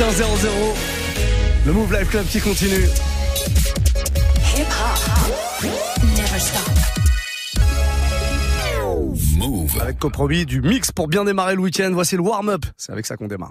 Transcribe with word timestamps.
21 0.00 0.12
00. 0.36 0.50
Le 1.66 1.72
Move 1.74 1.92
Life 1.92 2.08
Club 2.08 2.24
qui 2.24 2.40
continue. 2.40 2.88
Hip 4.56 4.64
hop. 4.64 5.70
Never 6.16 6.38
stop. 6.38 6.70
Move. 9.36 9.78
Avec 9.82 9.98
compromis 9.98 10.46
du 10.46 10.62
mix 10.62 10.90
pour 10.90 11.06
bien 11.06 11.26
démarrer 11.26 11.54
le 11.54 11.60
week-end. 11.60 11.90
Voici 11.92 12.16
le 12.16 12.22
warm-up. 12.22 12.64
C'est 12.78 12.92
avec 12.92 13.04
ça 13.04 13.18
qu'on 13.18 13.26
démarre. 13.26 13.50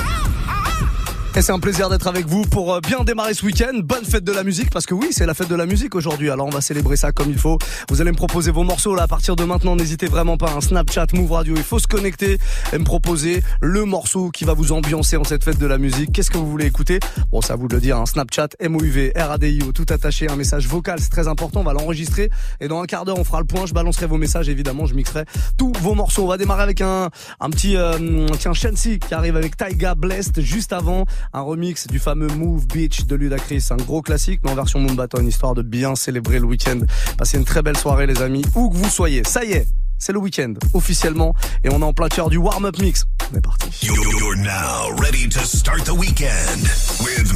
Et 1.33 1.41
c'est 1.41 1.53
un 1.53 1.59
plaisir 1.59 1.87
d'être 1.89 2.07
avec 2.07 2.25
vous 2.25 2.41
pour 2.41 2.73
euh, 2.73 2.81
bien 2.81 3.05
démarrer 3.05 3.33
ce 3.33 3.45
week-end. 3.45 3.71
Bonne 3.81 4.03
fête 4.03 4.25
de 4.25 4.33
la 4.33 4.43
musique, 4.43 4.69
parce 4.69 4.85
que 4.85 4.93
oui, 4.93 5.07
c'est 5.11 5.25
la 5.25 5.33
fête 5.33 5.47
de 5.47 5.55
la 5.55 5.65
musique 5.65 5.95
aujourd'hui. 5.95 6.29
Alors 6.29 6.45
on 6.45 6.49
va 6.49 6.59
célébrer 6.59 6.97
ça 6.97 7.13
comme 7.13 7.29
il 7.29 7.37
faut. 7.37 7.57
Vous 7.87 8.01
allez 8.01 8.11
me 8.11 8.17
proposer 8.17 8.51
vos 8.51 8.63
morceaux 8.63 8.95
là 8.95 9.03
à 9.03 9.07
partir 9.07 9.37
de 9.37 9.45
maintenant. 9.45 9.77
N'hésitez 9.77 10.07
vraiment 10.07 10.35
pas. 10.35 10.51
Un 10.51 10.59
Snapchat, 10.59 11.07
Move 11.13 11.31
Radio. 11.31 11.53
Il 11.55 11.63
faut 11.63 11.79
se 11.79 11.87
connecter 11.87 12.37
et 12.73 12.77
me 12.77 12.83
proposer 12.83 13.43
le 13.61 13.85
morceau 13.85 14.29
qui 14.29 14.43
va 14.43 14.53
vous 14.53 14.73
ambiancer 14.73 15.15
en 15.15 15.23
cette 15.23 15.45
fête 15.45 15.57
de 15.57 15.65
la 15.65 15.77
musique. 15.77 16.11
Qu'est-ce 16.11 16.31
que 16.31 16.37
vous 16.37 16.51
voulez 16.51 16.65
écouter? 16.65 16.99
Bon, 17.31 17.39
c'est 17.39 17.53
à 17.53 17.55
vous 17.55 17.69
de 17.69 17.75
le 17.75 17.81
dire. 17.81 17.95
Un 17.95 18.05
Snapchat, 18.05 18.49
MOUV, 18.61 19.13
RADIO, 19.15 19.71
tout 19.71 19.85
attaché. 19.89 20.29
Un 20.29 20.35
message 20.35 20.67
vocal, 20.67 20.99
c'est 20.99 21.11
très 21.11 21.29
important. 21.29 21.61
On 21.61 21.63
va 21.63 21.71
l'enregistrer 21.71 22.29
et 22.59 22.67
dans 22.67 22.81
un 22.81 22.85
quart 22.85 23.05
d'heure, 23.05 23.17
on 23.17 23.23
fera 23.23 23.39
le 23.39 23.47
point. 23.47 23.65
Je 23.65 23.73
balancerai 23.73 24.05
vos 24.05 24.17
messages. 24.17 24.49
Évidemment, 24.49 24.85
je 24.85 24.95
mixerai 24.95 25.23
tous 25.57 25.71
vos 25.79 25.95
morceaux. 25.95 26.25
On 26.25 26.27
va 26.27 26.37
démarrer 26.37 26.63
avec 26.63 26.81
un 26.81 27.09
un 27.39 27.49
petit 27.49 27.77
euh, 27.77 28.27
tiens 28.37 28.53
Shensi 28.53 28.99
qui 28.99 29.13
arrive 29.13 29.37
avec 29.37 29.55
Taiga 29.55 29.95
Blessed 29.95 30.41
juste 30.41 30.73
avant 30.73 31.05
un 31.33 31.41
remix 31.41 31.87
du 31.87 31.99
fameux 31.99 32.27
Move 32.27 32.67
Beach 32.67 33.05
de 33.05 33.15
Ludacris, 33.15 33.67
un 33.71 33.77
gros 33.77 34.01
classique 34.01 34.41
mais 34.43 34.51
en 34.51 34.55
version 34.55 34.79
Moonbaton, 34.79 35.25
histoire 35.25 35.53
de 35.53 35.61
bien 35.61 35.95
célébrer 35.95 36.39
le 36.39 36.45
week-end. 36.45 36.79
Passez 37.17 37.37
une 37.37 37.45
très 37.45 37.61
belle 37.61 37.77
soirée 37.77 38.07
les 38.07 38.21
amis, 38.21 38.43
où 38.55 38.69
que 38.69 38.75
vous 38.75 38.89
soyez. 38.89 39.23
Ça 39.25 39.43
y 39.43 39.53
est, 39.53 39.67
c'est 39.97 40.13
le 40.13 40.19
week-end 40.19 40.53
officiellement 40.73 41.35
et 41.63 41.69
on 41.69 41.81
est 41.81 41.85
en 41.85 41.93
plein 41.93 42.09
cœur 42.09 42.29
du 42.29 42.37
warm-up 42.37 42.77
mix. 42.79 43.05
On 43.31 43.37
est 43.37 43.41
parti. 43.41 43.69
You're 43.85 44.35
now 44.37 44.95
ready 45.01 45.29
to 45.29 45.39
start 45.39 45.85
the 45.85 45.93
weekend 45.93 46.63
with 47.01 47.31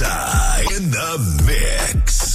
in 0.00 0.90
the 0.90 1.18
mix. 1.46 2.27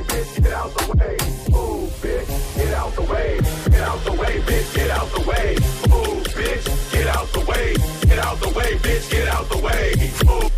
Bitch. 0.00 0.42
Get 0.42 0.52
out 0.52 0.74
the 0.76 0.86
way. 0.98 1.16
Move, 1.50 1.90
bitch. 2.02 2.56
Get 2.56 2.74
out 2.74 2.94
the 2.94 3.02
way. 3.02 3.38
Get 3.70 3.80
out 3.82 4.04
the 4.04 4.12
way, 4.12 4.40
bitch. 4.48 4.74
Get 4.74 4.90
out 4.90 5.10
the 5.10 5.20
way. 5.28 5.56
Move, 5.88 6.24
bitch. 6.38 6.92
Get 6.92 7.06
out 7.06 7.28
the 7.32 7.40
way. 7.40 7.74
Get 8.08 8.18
out 8.18 8.40
the 8.40 8.48
way, 8.50 8.70
bitch. 8.78 9.10
Get 9.10 9.28
out 9.28 9.48
the 9.48 9.58
way. 9.58 9.94
Move, 10.26 10.57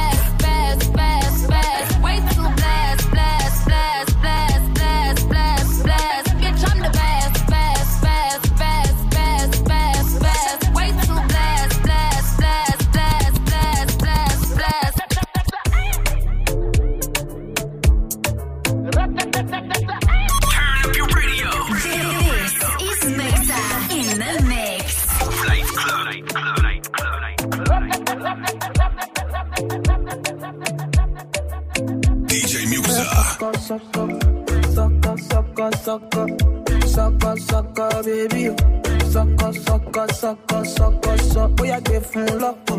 Sucker, 40.09 40.13
sucker, 40.13 40.65
sucker, 40.65 41.17
sucker. 41.19 41.47
Bóyá 41.55 41.79
gbé 41.85 41.99
fún 42.09 42.25
lọ́pọ̀, 42.41 42.77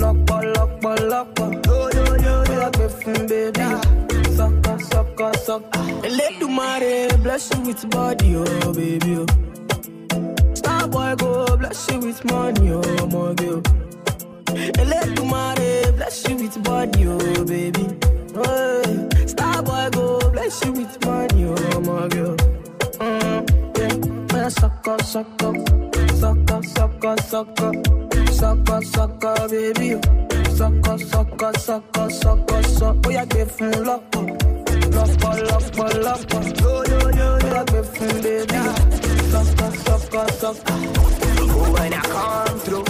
lọ́pọ̀, 0.00 0.40
lọ́pọ̀, 0.54 0.94
lọ́pọ̀. 1.10 1.48
Bóyá 1.66 2.68
gbé 2.74 2.86
fún 2.98 3.18
baby. 3.30 3.66
Sucker, 4.36 4.78
sucker, 4.90 5.32
sucker. 5.46 5.84
Elédùmarè 6.06 7.22
bless 7.22 7.50
you 7.52 7.60
with 7.66 7.82
body, 7.90 8.36
oh 8.36 8.72
baby. 8.74 9.12
Oh. 9.16 9.26
Star 10.54 10.86
boy 10.88 11.14
go 11.16 11.56
bless 11.56 11.88
you 11.90 11.98
with 12.00 12.22
money, 12.30 12.70
oh 12.72 13.06
my 13.14 13.32
girl. 13.40 13.62
Elédùmarè 14.82 15.96
bless 15.96 16.28
you 16.28 16.36
with 16.36 16.56
body, 16.64 17.06
oh 17.08 17.44
baby. 17.44 17.84
Hey. 18.36 19.26
Star 19.26 19.62
boy 19.62 19.88
go 19.92 20.18
bless 20.30 20.62
you 20.64 20.72
with 20.72 20.94
money, 21.06 21.44
oh 21.48 21.80
my 21.88 22.08
girl. 22.08 22.36
Mm, 23.00 23.40
yeah, 23.78 24.36
yeah, 24.36 24.48
sucker, 24.48 24.98
sucker, 25.02 25.52
sucker, 26.22 26.62
sucker, 26.62 27.16
sucker, 27.22 27.72
sucker, 28.30 28.80
sucker, 28.94 29.48
baby. 29.50 29.88
Sucker, 30.54 30.98
sucker, 30.98 31.52
sucker, 31.58 32.10
sucker, 32.10 32.62
sucker. 32.62 33.00
Bóyá 33.02 33.24
gbé 33.30 33.42
fún 33.54 33.72
lọ́pọ̀, 33.88 34.24
lọ́pọ̀, 34.96 35.32
lọ́pọ̀, 35.48 35.88
lọ́pọ̀. 36.06 36.42
Bóyá 37.42 37.62
gbé 37.68 37.80
fún 37.92 38.12
baby. 38.24 38.60
Sucker, 39.32 39.72
sucker, 39.86 40.26
sucker. 40.40 40.78
When 41.74 41.92
I 42.00 42.02
come 42.14 42.58
through, 42.64 42.88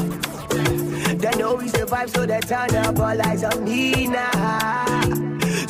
they 1.23 1.34
know 1.38 1.55
we 1.55 1.69
survive, 1.69 2.11
so 2.14 2.26
they 2.26 2.40
turn 2.40 2.75
up 2.84 2.99
all 2.99 3.23
eyes 3.29 3.44
on 3.44 3.64
me 3.64 4.08
now. 4.08 5.00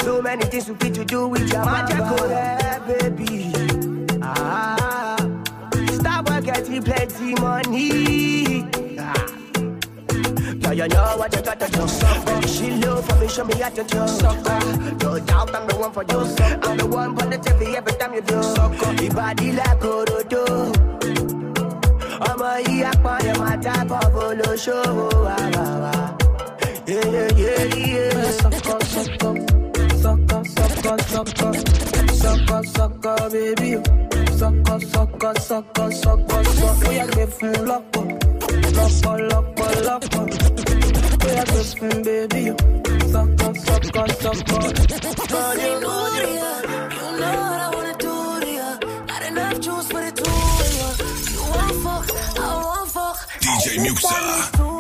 So 0.05 0.20
many 0.20 0.44
things 0.50 0.69
we 0.69 0.75
fit 0.81 0.94
to 0.94 1.05
do 1.05 1.29
with 1.29 1.47
your 1.53 1.64
magic, 1.64 2.00
baby. 2.88 3.51
Stop 6.80 6.84
plenty 6.84 7.34
money. 7.40 8.64
Ah. 8.98 9.26
Yeah, 10.60 10.72
you 10.72 10.88
know 10.88 11.16
what 11.19 11.34
you 11.34 11.42
gotta 11.42 11.69
do. 11.70 11.86
Baby, 12.24 12.48
she 12.48 12.70
love 12.82 13.04
for 13.06 13.16
me, 13.20 13.28
show 13.28 13.44
me 13.44 13.54
how 13.54 13.69
to 13.70 13.84
do. 13.84 13.98
Ah, 13.98 14.96
no 15.02 15.19
doubt 15.19 15.54
I'm 15.54 15.66
the 15.66 15.76
one 15.76 15.92
for 15.92 16.04
you. 16.04 16.20
I'm 16.62 16.76
the 16.78 16.86
one 16.86 17.16
for 17.16 17.26
the 17.26 17.36
TV 17.38 17.74
every 17.74 17.92
time 17.94 18.14
you 18.14 18.22
do. 18.22 18.34
Your 19.02 19.12
body 19.14 19.52
like 19.52 19.80
Orodo. 19.80 20.72
ọmọ 22.30 22.50
yìí 22.66 22.82
apọ̀yẹ̀ 22.90 23.34
máa 23.40 23.56
dábọ̀ 23.64 24.04
bó 24.14 24.25
ló 24.38 24.50
ṣòwò 24.64 25.06
àwàwà. 25.36 25.92
Sucker, 28.40 28.80
sucker, 28.92 29.34
sucker, 30.02 30.42
sucker, 30.54 30.98
sucker, 31.12 31.54
sucker, 32.22 32.62
sucker, 32.74 33.30
baby. 33.30 33.70
Sucker, 34.38 34.78
sucker, 34.92 35.34
sucker, 35.48 35.90
sucker, 35.92 36.44
sucker. 36.44 36.74
Bóyá 36.84 37.06
gbé 37.12 37.24
fún 37.36 37.54
lọ́pọ̀, 37.70 38.04
lọ́pọ̀, 38.76 39.14
lọ́pọ̀, 39.30 39.69
lọ́pọ̀. 39.86 40.24
Bóyá 41.20 41.44
gbé 41.50 41.60
fún 41.78 41.96
baby. 42.06 42.42
Sucker, 43.12 43.52
sucker, 43.66 44.08
sucker. 44.22 44.62
Señoria, 45.32 46.50
you 46.96 47.08
know 47.20 47.36
what 47.50 47.60
I 47.64 47.69
wanna 47.74 47.94
do 48.04 48.12
to 48.42 48.50
ya. 48.58 48.68
Not 49.08 49.22
enough 49.28 49.56
juice 49.64 49.86
for 49.92 50.00
the 50.06 50.12
two 50.18 50.36
of 50.60 50.70
ya. 50.78 50.88
You 51.34 51.42
want 51.52 51.76
fuck, 51.84 52.06
I 52.38 52.48
want 52.64 52.88
fuck. 52.94 53.16
DJ 53.42 53.64
Muxa. 53.84 54.71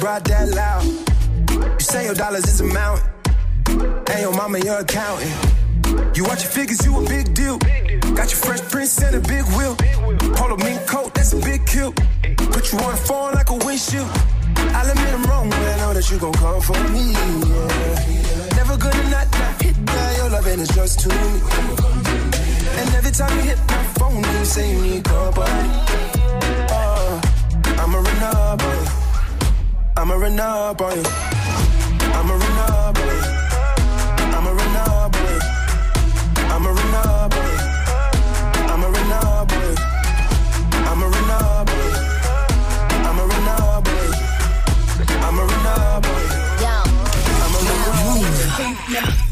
Brought 0.00 0.24
that 0.24 0.48
loud. 0.48 0.82
You 0.82 1.80
say 1.80 2.06
your 2.06 2.14
dollars 2.14 2.46
is 2.46 2.60
a 2.62 2.64
mountain, 2.64 3.06
and 3.68 4.20
your 4.20 4.32
mama 4.34 4.58
your 4.58 4.78
accountant. 4.78 5.30
You 6.16 6.24
watch 6.24 6.42
your 6.42 6.50
figures, 6.50 6.84
you 6.86 6.96
a 6.96 7.06
big 7.06 7.34
deal. 7.34 7.58
Got 8.16 8.32
your 8.32 8.40
fresh 8.40 8.62
prince 8.72 9.02
and 9.02 9.16
a 9.16 9.20
big 9.20 9.44
wheel. 9.56 9.76
Polo 10.36 10.56
mink 10.56 10.86
coat, 10.86 11.12
that's 11.14 11.34
a 11.34 11.40
big 11.40 11.66
kill. 11.66 11.92
Put 11.92 12.72
you 12.72 12.78
on 12.78 12.92
the 12.92 13.02
phone 13.04 13.34
like 13.34 13.50
a 13.50 13.54
windshield. 13.54 14.08
I'll 14.72 14.90
admit 14.90 15.12
I'm 15.12 15.22
wrong, 15.24 15.50
but 15.50 15.58
I 15.58 15.76
know 15.82 15.92
that 15.92 16.10
you 16.10 16.18
gon' 16.18 16.32
come 16.32 16.62
for 16.62 16.80
me. 16.88 17.12
Yeah. 17.12 18.56
Never 18.56 18.76
gonna 18.78 19.10
not, 19.10 19.30
not 19.32 19.62
hit 19.62 19.76
by 19.84 20.14
your 20.16 20.30
love, 20.30 20.46
and 20.46 20.62
it's 20.62 20.74
just 20.74 21.00
to 21.00 21.08
me. 21.08 21.30
And 22.80 22.88
every 22.96 23.12
time 23.12 23.36
you 23.36 23.44
hit 23.52 23.58
my 23.68 23.84
phone, 23.98 24.24
you 24.24 24.44
say 24.44 24.72
you 24.72 24.80
need 24.80 25.04
company. 25.04 25.70
Oh, 26.72 27.20
I'm 27.78 27.94
a 27.94 28.00
run 28.00 28.22
up 28.22 28.62
on 28.62 28.84
you. 28.84 28.99
I'm 29.96 30.10
a 30.10 30.16
Renard 30.18 30.76
boy. 30.76 31.02
I'm 32.16 32.30
a 32.30 32.34
Renard 32.34 32.94
boy. 32.94 33.20
I'm 34.34 34.46
a 34.46 34.52
Renard 34.52 35.12
boy. 35.12 35.38
I'm 36.54 36.66
a 36.66 36.72
Renard 36.72 37.30
boy. 37.30 37.56
I'm 38.70 38.82
a 38.82 38.88
Renard 38.88 39.48
boy. 39.48 39.74
I'm 40.72 41.02
a 41.02 41.06
Renard 41.06 41.66
boy. 41.66 41.90
I'm 43.00 43.18
a 43.18 43.24
Renard 43.24 43.84
boy. 43.84 43.94
I'm 45.24 45.38
a 45.38 45.44
Renard 45.44 46.02
boy. 46.02 46.30
I'm 47.26 47.54
a 47.54 47.58
Renard 48.92 49.18
boy. 49.18 49.29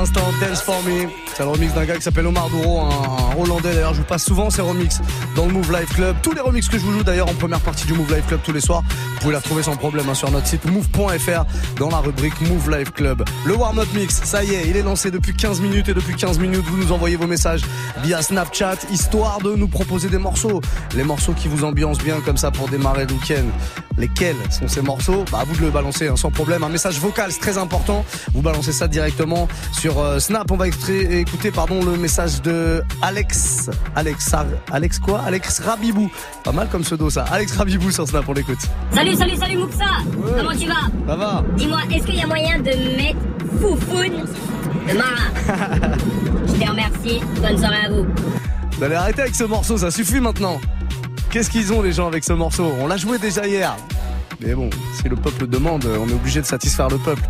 L'instant 0.00 0.32
Dance 0.40 0.62
For 0.62 0.82
Me. 0.84 1.08
C'est 1.34 1.42
le 1.42 1.50
remix 1.50 1.74
d'un 1.74 1.84
gars 1.84 1.96
qui 1.96 2.02
s'appelle 2.02 2.26
Omar 2.26 2.48
Douro, 2.48 2.80
un, 2.80 3.36
Hollandais 3.38 3.74
d'ailleurs. 3.74 3.92
Je 3.92 3.98
vous 3.98 4.06
passe 4.06 4.24
souvent 4.24 4.48
ces 4.48 4.62
remix 4.62 5.00
dans 5.36 5.46
le 5.46 5.52
Move 5.52 5.70
Life 5.72 5.94
Club. 5.94 6.16
Tous 6.22 6.32
les 6.32 6.40
remix 6.40 6.68
que 6.68 6.78
je 6.78 6.82
vous 6.82 6.92
joue 6.92 7.02
d'ailleurs 7.02 7.28
en 7.28 7.34
première 7.34 7.60
partie 7.60 7.86
du 7.86 7.92
Move 7.92 8.14
Life 8.14 8.26
Club 8.26 8.40
tous 8.42 8.52
les 8.52 8.60
soirs, 8.60 8.82
vous 8.82 9.20
pouvez 9.20 9.32
les 9.32 9.38
retrouver 9.38 9.62
sans 9.62 9.76
problème 9.76 10.08
hein, 10.08 10.14
sur 10.14 10.30
notre 10.30 10.46
site 10.46 10.64
move.fr 10.64 11.44
dans 11.76 11.90
la 11.90 11.98
rubrique 11.98 12.40
Move 12.40 12.70
Life 12.70 12.92
Club. 12.92 13.24
Le 13.44 13.54
warm-up 13.54 13.88
mix, 13.94 14.22
ça 14.24 14.42
y 14.42 14.54
est, 14.54 14.68
il 14.68 14.76
est 14.76 14.82
lancé 14.82 15.10
depuis 15.10 15.34
15 15.34 15.60
minutes 15.60 15.88
et 15.88 15.94
depuis 15.94 16.14
15 16.14 16.38
minutes, 16.38 16.64
vous 16.64 16.78
nous 16.78 16.92
envoyez 16.92 17.16
vos 17.16 17.26
messages 17.26 17.62
via 18.02 18.22
Snapchat, 18.22 18.76
histoire 18.90 19.40
de 19.40 19.54
nous 19.54 19.68
proposer 19.68 20.08
des 20.08 20.18
morceaux. 20.18 20.60
Les 20.94 21.04
morceaux 21.04 21.34
qui 21.34 21.48
vous 21.48 21.64
ambiancent 21.64 22.02
bien 22.02 22.20
comme 22.24 22.38
ça 22.38 22.50
pour 22.50 22.68
démarrer 22.68 23.06
le 23.06 23.12
week-end. 23.12 23.44
Lesquels 23.98 24.36
sont 24.50 24.68
ces 24.68 24.80
morceaux? 24.80 25.24
Bah 25.30 25.40
à 25.40 25.44
vous 25.44 25.54
de 25.56 25.60
le 25.60 25.70
balancer 25.70 26.08
hein, 26.08 26.16
sans 26.16 26.30
problème. 26.30 26.64
Un 26.64 26.70
message 26.70 26.98
vocal, 26.98 27.30
c'est 27.32 27.40
très 27.40 27.58
important. 27.58 28.04
Vous 28.32 28.40
balancez 28.40 28.72
ça 28.72 28.88
directement 28.88 29.10
directement 29.10 29.48
sur 29.90 30.00
euh, 30.00 30.18
Snap. 30.18 30.50
On 30.50 30.56
va 30.56 30.68
extrait- 30.68 31.20
écouter 31.20 31.50
pardon, 31.50 31.84
le 31.84 31.96
message 31.96 32.42
de 32.42 32.82
Alex. 33.02 33.70
Alex, 33.96 34.34
Alex 34.72 34.98
quoi? 34.98 35.20
Alex 35.26 35.60
Rabibou. 35.60 36.10
Pas 36.44 36.52
mal 36.52 36.68
comme 36.68 36.82
pseudo 36.82 37.10
ça. 37.10 37.24
Alex 37.30 37.56
Rabibou 37.56 37.90
sur 37.90 38.06
Snap, 38.06 38.24
on 38.28 38.32
l'écoute. 38.32 38.58
Salut, 38.94 39.14
salut, 39.16 39.36
salut 39.36 39.58
Mouksa 39.58 39.84
Comment 40.36 40.56
tu 40.56 40.66
vas? 40.68 40.88
Ça 41.08 41.16
va 41.16 41.44
Dis-moi, 41.56 41.80
est-ce 41.92 42.04
qu'il 42.06 42.16
y 42.16 42.22
a 42.22 42.26
moyen 42.26 42.58
de 42.58 42.70
mettre 42.96 43.18
Foufoune 43.60 44.24
de 44.88 44.96
Mara 44.96 45.88
Je 46.46 46.52
te 46.64 46.68
remercie, 46.70 47.20
bonne 47.40 47.58
soirée 47.58 47.86
à 47.86 47.90
vous. 47.90 48.06
Vous 48.78 48.84
allez 48.84 48.94
arrêter 48.94 49.22
avec 49.22 49.34
ce 49.34 49.44
morceau, 49.44 49.76
ça 49.78 49.90
suffit 49.90 50.20
maintenant. 50.20 50.60
Qu'est-ce 51.30 51.50
qu'ils 51.50 51.72
ont 51.72 51.82
les 51.82 51.92
gens 51.92 52.06
avec 52.08 52.24
ce 52.24 52.32
morceau? 52.32 52.72
On 52.80 52.86
l'a 52.86 52.96
joué 52.96 53.18
déjà 53.18 53.46
hier. 53.46 53.76
Mais 54.42 54.54
bon, 54.54 54.70
si 54.94 55.08
le 55.08 55.16
peuple 55.16 55.46
demande, 55.46 55.84
on 55.84 56.08
est 56.08 56.14
obligé 56.14 56.40
de 56.40 56.46
satisfaire 56.46 56.88
le 56.88 56.98
peuple. 56.98 57.22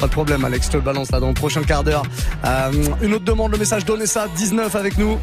Pas 0.00 0.06
de 0.06 0.12
problème, 0.12 0.44
Alex, 0.44 0.66
je 0.66 0.72
te 0.72 0.76
le 0.76 0.82
balance 0.82 1.10
là 1.10 1.20
dans 1.20 1.28
le 1.28 1.34
prochain 1.34 1.62
quart 1.62 1.82
d'heure. 1.82 2.02
Euh, 2.44 2.70
une 3.02 3.14
autre 3.14 3.24
demande, 3.24 3.52
le 3.52 3.58
message 3.58 3.84
Donnez 3.84 4.06
ça, 4.06 4.26
19 4.36 4.74
avec 4.74 4.98
nous. 4.98 5.18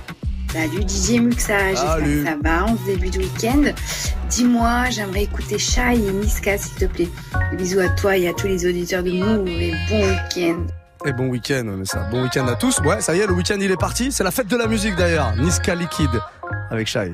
Salut 0.51 0.83
DJ 0.87 1.19
Muxa, 1.19 1.71
j'espère 1.71 1.97
que 1.97 2.25
ça 2.25 2.35
va 2.41 2.63
en 2.65 2.77
ce 2.77 2.85
début 2.85 3.09
de 3.09 3.17
week-end. 3.17 3.61
Dis-moi, 4.29 4.89
j'aimerais 4.89 5.23
écouter 5.23 5.59
Shai 5.59 5.95
et 5.95 6.11
Niska 6.11 6.57
s'il 6.57 6.75
te 6.75 6.85
plaît. 6.85 7.09
Des 7.51 7.57
bisous 7.57 7.79
à 7.79 7.89
toi 7.89 8.17
et 8.17 8.27
à 8.27 8.33
tous 8.33 8.47
les 8.47 8.65
auditeurs 8.65 9.03
de 9.03 9.11
Move 9.11 9.47
et 9.47 9.73
bon 9.89 9.99
week-end. 9.99 10.65
Et 11.05 11.11
bon 11.13 11.27
week-end, 11.27 11.65
mais 11.77 11.85
ça, 11.85 12.07
bon 12.09 12.23
week-end 12.23 12.47
à 12.47 12.55
tous. 12.55 12.79
Ouais, 12.79 13.01
ça 13.01 13.15
y 13.15 13.19
est, 13.19 13.27
le 13.27 13.33
week-end 13.33 13.57
il 13.59 13.69
est 13.69 13.77
parti. 13.79 14.11
C'est 14.11 14.23
la 14.23 14.31
fête 14.31 14.47
de 14.47 14.55
la 14.55 14.67
musique 14.67 14.95
d'ailleurs. 14.95 15.35
Niska 15.35 15.75
Liquide 15.75 16.21
avec 16.71 16.87
Shai. 16.87 17.13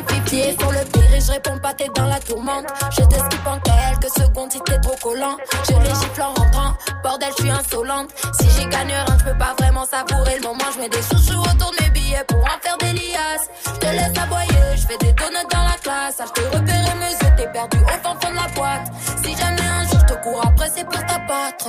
50-50. 0.31 0.55
Pour 0.57 0.71
le 0.71 0.79
pire, 0.91 1.19
je 1.19 1.31
réponds 1.31 1.59
pas, 1.59 1.73
t'es 1.73 1.89
dans 1.95 2.05
la 2.05 2.19
tourmente. 2.19 2.65
Je 2.91 3.03
te 3.03 3.15
skip 3.15 3.45
en 3.45 3.59
quelques 3.59 4.13
secondes 4.15 4.51
si 4.51 4.59
t'es 4.61 4.79
trop 4.79 4.95
collant. 5.01 5.37
Je 5.67 5.73
les 5.73 6.21
en 6.21 6.33
rentrant, 6.33 6.73
bordel, 7.03 7.29
je 7.37 7.43
suis 7.43 7.51
insolente. 7.51 8.09
Si 8.39 8.49
j'y 8.49 8.65
gagne 8.67 8.87
rien, 8.87 9.05
je 9.19 9.25
peux 9.25 9.37
pas 9.37 9.53
vraiment 9.59 9.85
savourer 9.85 10.37
le 10.37 10.43
moment. 10.43 10.63
Je 10.73 10.79
mets 10.79 10.89
des 10.89 11.01
chouchous 11.01 11.39
autour 11.39 11.71
de 11.71 11.83
mes 11.83 11.89
billets 11.89 12.23
pour 12.27 12.39
en 12.39 12.59
faire 12.61 12.77
des 12.79 12.93
liasses. 12.93 13.49
Je 13.65 13.79
te 13.79 13.85
laisse 13.87 14.17
aboyer, 14.17 14.75
je 14.75 14.87
fais 14.87 14.97
des 14.97 15.13
donuts 15.13 15.47
dans 15.51 15.63
la 15.63 15.77
classe. 15.81 16.17
Ah, 16.19 16.25
je 16.27 16.41
te 16.41 16.47
repérer 16.47 16.95
mes 16.99 17.11
yeux, 17.11 17.33
t'es 17.35 17.47
perdu 17.51 17.77
au 17.79 18.07
fond 18.07 18.15
fond 18.21 18.31
de 18.31 18.35
la 18.35 18.47
boîte. 18.55 18.91
Si 19.23 19.35
jamais 19.35 19.61
un 19.61 19.83
jour 19.87 19.99
je 20.07 20.13
te 20.13 20.23
cours 20.23 20.41
après, 20.45 20.69
c'est 20.73 20.85
pour 20.85 20.99
t'abattre. 21.05 21.67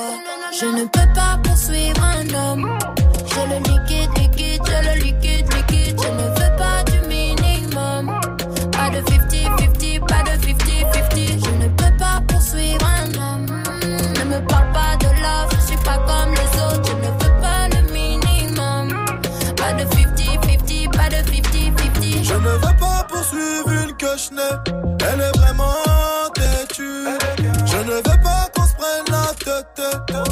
Je 0.59 0.67
ne 0.67 0.85
peux 0.85 1.13
pas 1.15 1.39
poursuivre 1.43 2.03
un 2.05 2.35
homme. 2.35 2.79
Je 3.27 3.41
le 3.41 3.59
liquide, 3.59 4.11
liquide, 4.19 4.63
je 4.67 4.89
le 4.89 5.05
liquide, 5.05 5.53
liquide. 5.55 6.01
Je 6.01 6.09
ne 6.09 6.29
veux 6.37 6.42
Elle 24.31 25.21
est 25.21 25.37
vraiment 25.39 25.75
têtue. 26.35 27.09
Je 27.67 27.77
ne 27.79 27.95
veux 27.95 28.23
pas 28.23 28.49
qu'on 28.55 28.67
se 28.67 28.75
prenne 28.75 29.11
la 29.11 29.35
tête. 29.35 30.32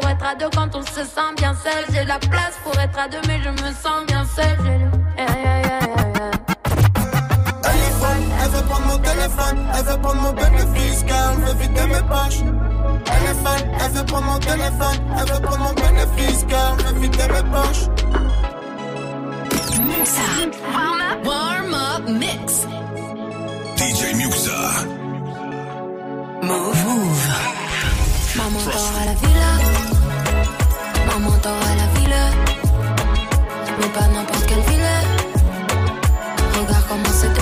pour 0.00 0.08
être 0.10 0.24
à 0.26 0.34
deux 0.34 0.48
quand 0.54 0.74
on 0.74 0.82
se 0.82 1.04
sent 1.04 1.30
bien 1.36 1.54
seul. 1.54 1.84
J'ai 1.92 2.04
la 2.04 2.18
place 2.18 2.54
pour 2.64 2.78
être 2.78 2.98
à 2.98 3.08
deux, 3.08 3.20
mais 3.28 3.40
je 3.42 3.50
me 3.50 3.72
sens 3.72 4.04
bien 4.06 4.24
seul. 4.24 4.56
J'ai 4.64 4.78
le- 4.78 4.90
Yeah, 5.18 5.26
yeah, 5.26 5.60
yeah, 5.62 5.80
yeah, 5.86 6.10
yeah. 6.14 6.30
Elle 7.68 7.80
est 7.86 7.96
folle, 8.00 8.24
elle 8.42 8.50
veut 8.50 8.64
prendre 8.68 8.86
mon 8.86 8.98
téléphone, 8.98 9.58
elle 9.78 9.84
veut 9.84 10.00
prendre 10.00 10.20
mon 10.20 10.32
bénéfice, 10.32 11.04
car 11.06 11.32
elle 11.32 11.40
veut 11.44 11.54
vider 11.62 11.86
mes 11.86 12.02
poches. 12.08 12.40
Elle 13.12 13.30
est 13.30 13.38
folle, 13.44 13.64
elle 13.80 13.90
veut 13.92 14.04
prendre 14.04 14.26
mon 14.26 14.38
téléphone, 14.38 14.98
elle 15.18 15.32
veut 15.32 15.40
prendre 15.40 15.64
mon 15.64 15.72
bénéfice, 15.74 16.44
car 16.48 16.76
elle 16.78 16.94
veut 16.94 17.00
vider 17.00 17.28
mes 17.34 17.50
poches. 17.50 17.86
Warm 20.74 21.00
up, 21.00 21.26
warm 21.26 21.74
up 21.74 22.08
mix. 22.08 22.66
DJ 23.76 24.14
Muxa. 24.14 24.60
Maman 28.46 28.62
dort 28.62 28.92
à 29.02 29.04
la 29.06 29.14
villa. 29.14 29.50
Maman 31.08 31.36
dort 31.42 31.52
à 31.52 31.74
la 31.74 31.86
villa. 31.98 32.30
Mais 33.80 33.88
pas 33.88 34.06
n'importe 34.06 34.46
quelle 34.46 34.60
villa. 34.70 35.00
Regarde 36.54 36.84
comment 36.88 37.12
c'est 37.12 37.34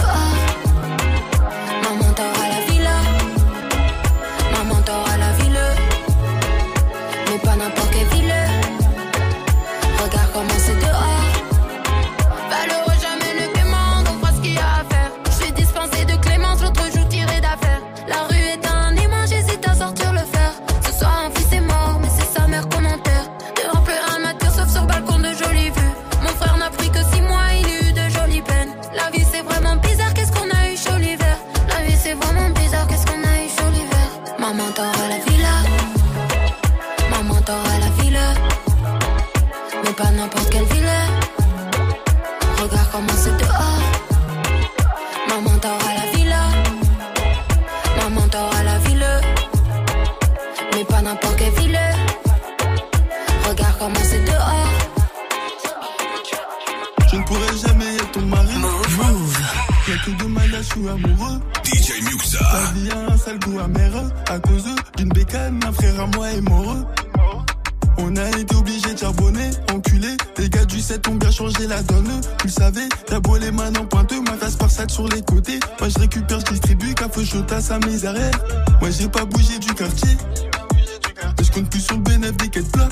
la 71.74 71.82
tu 71.82 72.46
le 72.46 72.52
savais. 72.52 72.88
T'as 73.06 73.20
beau 73.20 73.36
les 73.36 73.50
mains 73.50 73.74
en 73.74 73.84
pointeux, 73.84 74.20
ma 74.20 74.34
face 74.34 74.56
par 74.56 74.70
sac 74.70 74.90
sur 74.90 75.08
les 75.08 75.22
côtés. 75.22 75.58
Moi 75.80 75.88
je 75.88 75.98
récupère, 75.98 76.38
je 76.40 76.52
distribue, 76.52 76.94
café 76.94 77.22
à 77.50 77.60
sa 77.60 77.78
mes 77.80 78.04
arrêts. 78.04 78.30
Moi 78.80 78.90
j'ai 78.90 79.08
pas 79.08 79.24
bougé 79.24 79.58
du 79.58 79.74
quartier. 79.74 80.16
Mais 81.36 81.44
je 81.44 81.50
compte 81.50 81.70
plus 81.70 81.80
sur 81.80 81.96
le 81.96 82.02
bénéfice 82.02 82.36
des 82.36 82.48
quêtes 82.48 82.72
plats. 82.72 82.88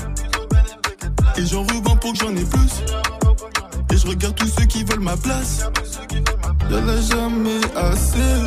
Et 1.37 1.45
j'en 1.45 1.63
revends 1.63 1.95
pour 1.97 2.13
que 2.13 2.19
j'en 2.19 2.35
ai 2.35 2.43
plus. 2.43 2.83
Et 3.91 3.97
je 3.97 4.07
regarde 4.07 4.35
tous 4.35 4.47
ceux 4.47 4.65
qui 4.65 4.83
veulent 4.83 4.99
ma 4.99 5.15
place. 5.17 5.63
Y'en 6.69 6.87
a 6.87 7.01
jamais 7.01 7.61
assez. 7.75 8.43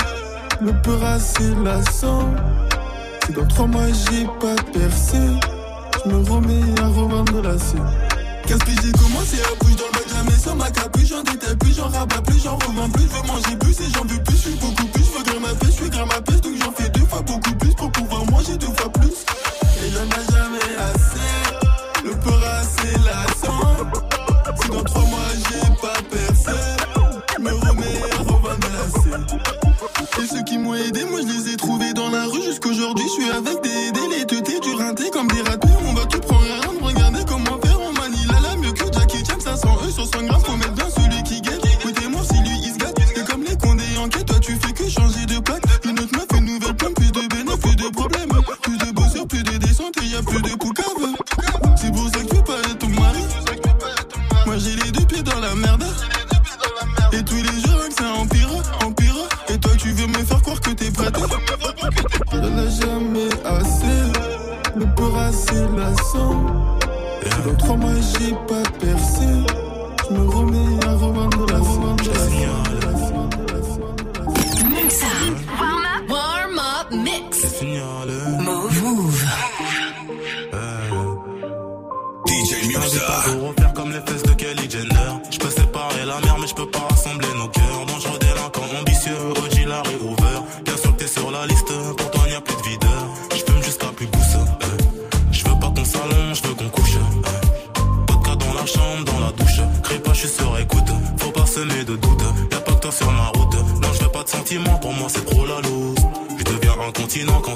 Le 0.61 0.72
peur 0.83 1.05
assez 1.05 1.55
lassant. 1.64 2.31
Si 3.27 3.33
dans 3.33 3.46
trois 3.46 3.66
mois 3.66 3.87
j'ai 3.88 4.25
pas 4.40 4.62
percé, 4.72 5.18
je 6.05 6.11
me 6.11 6.31
remets 6.31 6.81
à 6.81 6.87
revendre 6.88 7.42
la 7.42 7.59
scène. 7.59 7.87
Qu'est-ce 8.46 8.64
que 8.64 8.83
j'ai 8.83 8.92
commencé 8.92 9.38
à 9.40 9.64
bouger 9.64 9.77
dans 9.77 9.87
le 9.87 9.95
mais 10.26 10.38
sur 10.38 10.54
ma 10.56 10.70
capuche, 10.70 11.08
j'en 11.08 11.22
détaille 11.22 11.56
plus, 11.56 11.74
j'en 11.74 11.88
rabats 11.88 12.22
plus, 12.22 12.42
j'en 12.42 12.56
revends 12.56 12.90
plus, 12.90 13.02
je 13.02 13.08
veux 13.08 13.26
manger 13.26 13.56
plus 13.58 13.80
et 13.80 13.90
j'en 13.94 14.04
veux 14.04 14.22
plus, 14.22 14.36
je 14.36 14.42
suis 14.48 14.58
beaucoup 14.58 14.86
plus, 14.86 15.04
je 15.04 15.18
veux 15.18 15.24
grimper 15.24 15.40
ma 15.40 15.54
pêche, 15.54 15.70
je 15.70 15.82
suis 15.82 15.90
grimper 15.90 16.14
ma 16.14 16.20
donc 16.20 16.56
j'en 16.62 16.72
fais 16.72 16.88
deux 16.90 17.06
fois 17.06 17.22
beaucoup 17.22 17.54
plus 17.54 17.74
pour 17.74 17.90
pouvoir 17.92 18.24
manger 18.30 18.56
deux 18.56 18.66
fois 18.66 18.92
plus. 18.92 19.24
Et 19.82 19.88
y'en 19.90 20.08
a 20.10 20.22
jamais 20.32 20.70
assez, 20.90 22.04
le 22.04 22.10
peur 22.20 22.40
assez 22.60 22.92
lassant. 22.98 23.76
Si 24.60 24.68
dans 24.68 24.84
trois 24.84 25.02
mois 25.02 25.18
j'ai 25.34 25.60
pas 25.80 26.00
percé, 26.10 26.58
me 27.38 27.52
remets 27.52 28.00
revendasser. 28.18 29.16
Et 30.22 30.26
ceux 30.26 30.42
qui 30.44 30.58
m'ont 30.58 30.74
aidé, 30.74 31.04
moi 31.04 31.20
je 31.22 31.26
les 31.26 31.52
ai 31.52 31.56
trouvés 31.56 31.92
dans 31.92 32.10
la 32.10 32.24
rue 32.26 32.42
jusqu'aujourd'hui, 32.42 33.04
je 33.06 33.22
suis 33.22 33.30
avec 33.30 33.62
des 33.62 33.65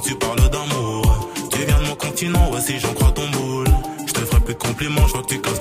tu 0.03 0.15
parles 0.15 0.49
d'amour. 0.51 1.29
Tu 1.53 1.65
viens 1.65 1.79
de 1.81 1.87
mon 1.87 1.95
continent, 1.95 2.51
ouais, 2.53 2.61
si 2.61 2.79
j'en 2.79 2.93
crois 2.95 3.13
ton 3.13 3.29
boule. 3.31 3.67
Je 4.07 4.13
te 4.13 4.21
ferai 4.21 4.41
plus 4.41 4.55
de 4.55 4.59
compliments, 4.59 5.07
je 5.07 5.13
vois 5.13 5.23
que 5.23 5.29
tu 5.29 5.41
casses 5.41 5.61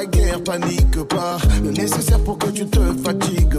la 0.00 0.06
guerre, 0.06 0.42
panique 0.42 1.02
pas. 1.08 1.38
Le 1.62 1.70
nécessaire 1.70 2.20
pour 2.20 2.38
que 2.38 2.50
tu 2.50 2.66
te 2.66 2.80
fatigues 3.04 3.58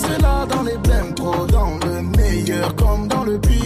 serai 0.00 0.18
là 0.20 0.46
dans 0.46 0.62
les 0.62 0.78
blèmes, 0.78 1.14
trop 1.14 1.46
dans 1.46 1.78
le 1.86 2.02
meilleur 2.16 2.74
comme 2.76 3.08
dans 3.08 3.24
le 3.24 3.38
pire. 3.38 3.58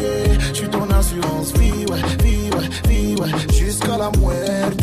Yeah. 0.00 0.38
Je 0.52 0.54
suis 0.54 0.68
ton 0.68 0.88
assurance 0.90 1.52
vie, 1.54 1.84
ouais, 1.90 2.02
vie, 2.22 2.50
ouais, 2.56 2.68
vie, 2.88 3.14
ouais, 3.16 3.28
jusqu'à 3.52 3.96
la 3.98 4.10
muerte. 4.18 4.82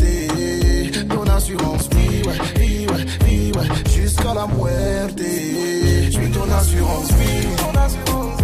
Ton 1.08 1.24
assurance 1.30 1.88
vie, 1.90 2.22
ouais, 2.26 2.38
vie, 2.60 2.86
ouais, 2.86 3.04
vie, 3.26 3.52
ouais, 3.52 3.68
jusqu'à 3.92 4.34
la 4.34 4.46
muerte. 4.46 5.18
Je 5.18 6.10
suis 6.10 6.30
ton 6.30 6.50
assurance 6.50 7.12
vie, 7.12 7.46
ton 7.56 7.78
assurance 7.78 8.39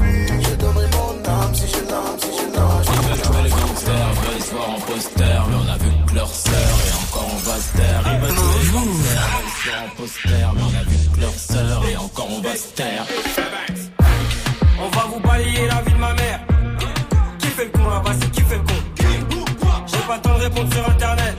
pas 20.07 20.17
le 20.17 20.23
temps 20.23 20.39
de 20.39 20.43
répondre 20.45 20.73
sur 20.73 20.89
internet. 20.89 21.37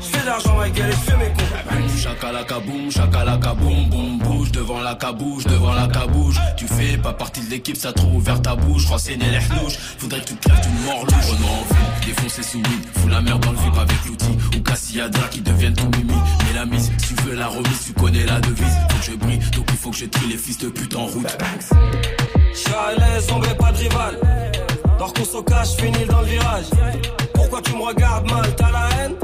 Je 0.00 0.06
fais 0.06 0.20
de 0.20 0.26
l'argent, 0.26 0.56
ma 0.56 0.68
gueule, 0.70 0.88
et 0.88 0.92
je 0.92 0.96
fais 0.96 1.16
mes 1.16 1.32
cons. 1.32 1.98
Chakalaka 1.98 2.60
boum, 2.60 2.90
chakalaka 2.90 3.54
boum, 3.54 3.88
boum, 3.90 4.18
bouge 4.18 4.52
devant 4.52 4.80
la 4.80 4.94
cabouche, 4.94 5.44
devant 5.44 5.72
la 5.72 5.88
cabouche. 5.88 6.36
Tu 6.56 6.66
fais 6.66 6.96
pas 6.96 7.12
partie 7.12 7.40
de 7.40 7.50
l'équipe, 7.50 7.76
ça 7.76 7.92
trop 7.92 8.08
ouvert 8.08 8.40
ta 8.40 8.54
bouche. 8.54 8.86
Renseigner 8.86 9.30
les 9.30 9.40
hnouches, 9.40 9.78
faudrait 9.98 10.20
que 10.20 10.28
tu 10.28 10.36
crèves 10.36 10.60
d'une 10.60 10.84
mort 10.84 11.04
louche. 11.04 11.26
Renaud 11.26 11.46
en 11.46 11.74
ville, 11.74 12.06
défoncer 12.06 12.42
sous 12.42 12.58
weed, 12.58 12.86
fous 12.94 13.08
la 13.08 13.20
merde 13.20 13.42
dans 13.42 13.52
le 13.52 13.58
vip 13.58 13.76
avec 13.76 14.04
l'outil. 14.06 14.38
Ou 14.56 14.60
Cassiadra 14.62 15.28
qui 15.28 15.40
deviennent 15.40 15.74
ton 15.74 15.90
mimi. 15.96 16.14
Mais 16.46 16.54
la 16.54 16.64
mise, 16.64 16.92
si 16.98 17.14
tu 17.14 17.22
veux 17.22 17.34
la 17.34 17.48
remise, 17.48 17.84
tu 17.86 17.92
connais 17.92 18.24
la 18.24 18.40
devise. 18.40 18.76
Faut 18.90 18.98
que 18.98 19.04
je 19.04 19.16
brille, 19.16 19.40
donc 19.56 19.66
il 19.70 19.76
faut 19.76 19.90
que 19.90 19.96
je 19.96 20.06
trie 20.06 20.28
les 20.28 20.38
fils 20.38 20.58
de 20.58 20.68
pute 20.68 20.94
en 20.94 21.06
route. 21.06 21.36
Je 22.52 22.58
suis 22.58 22.72
à 22.72 22.94
l'aise, 22.98 23.26
on 23.32 23.40
veut 23.40 23.56
pas 23.56 23.72
de 23.72 23.78
rival. 23.78 24.18
Dors 24.98 25.12
qu'on 25.12 25.24
se 25.24 25.42
cache, 25.42 25.76
finis 25.76 26.06
dans 26.06 26.20
le 26.20 26.26
virage. 26.26 26.66
Pourquoi 27.48 27.62
tu 27.62 27.76
me 27.76 27.82
regardes 27.82 28.28
mal, 28.28 28.56
t'as 28.56 28.72
la 28.72 28.88
haine? 28.98 29.14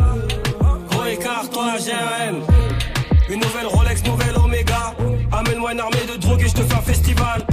Gros 0.91 1.07
écart, 1.07 1.51
toi 1.51 1.73
j'ai 1.85 1.93
un 1.93 2.29
M. 2.29 2.37
Une 3.29 3.41
nouvelle 3.41 3.67
Rolex, 3.67 4.05
nouvelle 4.05 4.37
Omega. 4.37 4.95
Amène-moi 5.33 5.73
une 5.73 5.81
armée 5.81 6.07
de 6.09 6.21
drogue 6.21 6.41
et 6.41 6.49
je 6.49 6.55
te 6.55 6.63
fais 6.63 6.75
un 6.75 6.83
festival. 6.83 7.45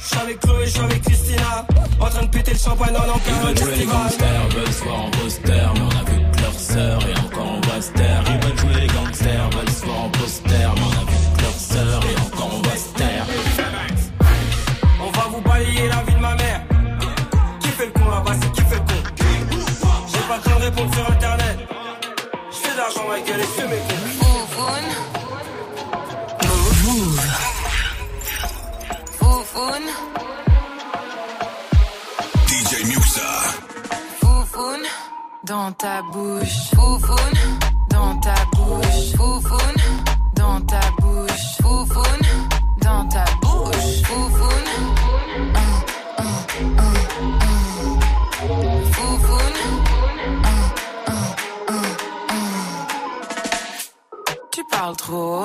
Je 0.00 0.06
suis 0.06 0.16
avec 0.16 0.40
Chloé, 0.40 0.64
je 0.64 0.70
suis 0.70 0.80
avec 0.80 1.02
Christina. 1.02 1.66
En 2.00 2.06
train 2.06 2.22
de 2.22 2.28
péter 2.28 2.52
le 2.52 2.58
champagne 2.58 2.96
en 2.96 3.04
Ils 3.04 3.20
plein 3.20 3.46
veulent 3.46 3.58
jouer 3.58 3.76
les 3.76 3.84
gangsters, 3.84 4.48
veulent 4.56 4.72
se 4.72 4.82
voir 4.82 5.04
en 5.04 5.10
poster, 5.10 5.70
mais 5.74 5.80
on 5.82 5.90
a 5.90 6.10
vu 6.10 6.22
que 6.32 6.40
leur 6.40 6.54
sœur 6.54 6.98
et 7.06 7.18
encore 7.18 7.82
se 7.82 7.90
taire. 7.90 8.24
Ils 8.28 8.46
veulent 8.46 8.58
jouer 8.58 8.80
les 8.80 8.86
gangsters, 8.86 9.50
veulent 9.50 9.68
se 9.68 9.84
voir 9.84 10.04
en 10.04 10.08
poster, 10.08 10.48
mais 10.74 10.80
on 10.80 11.02
a 11.02 11.04
vu 11.04 11.16
que 11.36 11.42
leur 11.42 11.52
sœur 11.52 12.00
et 12.10 12.21
répondre 20.82 20.94
sur 20.94 21.10
internet. 21.10 21.58
Je 22.50 22.56
fais 22.56 22.72
de 22.72 22.76
l'argent, 22.76 23.08
ma 23.08 23.20
gueule, 23.20 23.40
et 23.40 23.44
fais 23.44 23.68
mes 23.68 23.76
cons. 23.76 24.02
Foufoune, 29.18 29.88
DJ 32.48 32.84
Muxa. 32.86 33.20
foufoune, 34.20 34.86
dans 35.44 35.72
ta 35.72 36.02
bouche. 36.12 36.70
Foufoune, 36.74 37.38
dans 37.90 38.18
ta 38.20 38.34
bouche. 38.54 39.16
Foufoune, 39.16 39.82
dans 40.34 40.60
ta 40.62 40.80
bouche. 41.00 41.56
Foufoune, 41.60 42.26
dans 42.80 43.08
ta 43.08 43.24
bouche. 43.40 44.02
Foufoune. 44.04 44.51
Parles 54.82 54.96
trop. 54.96 55.44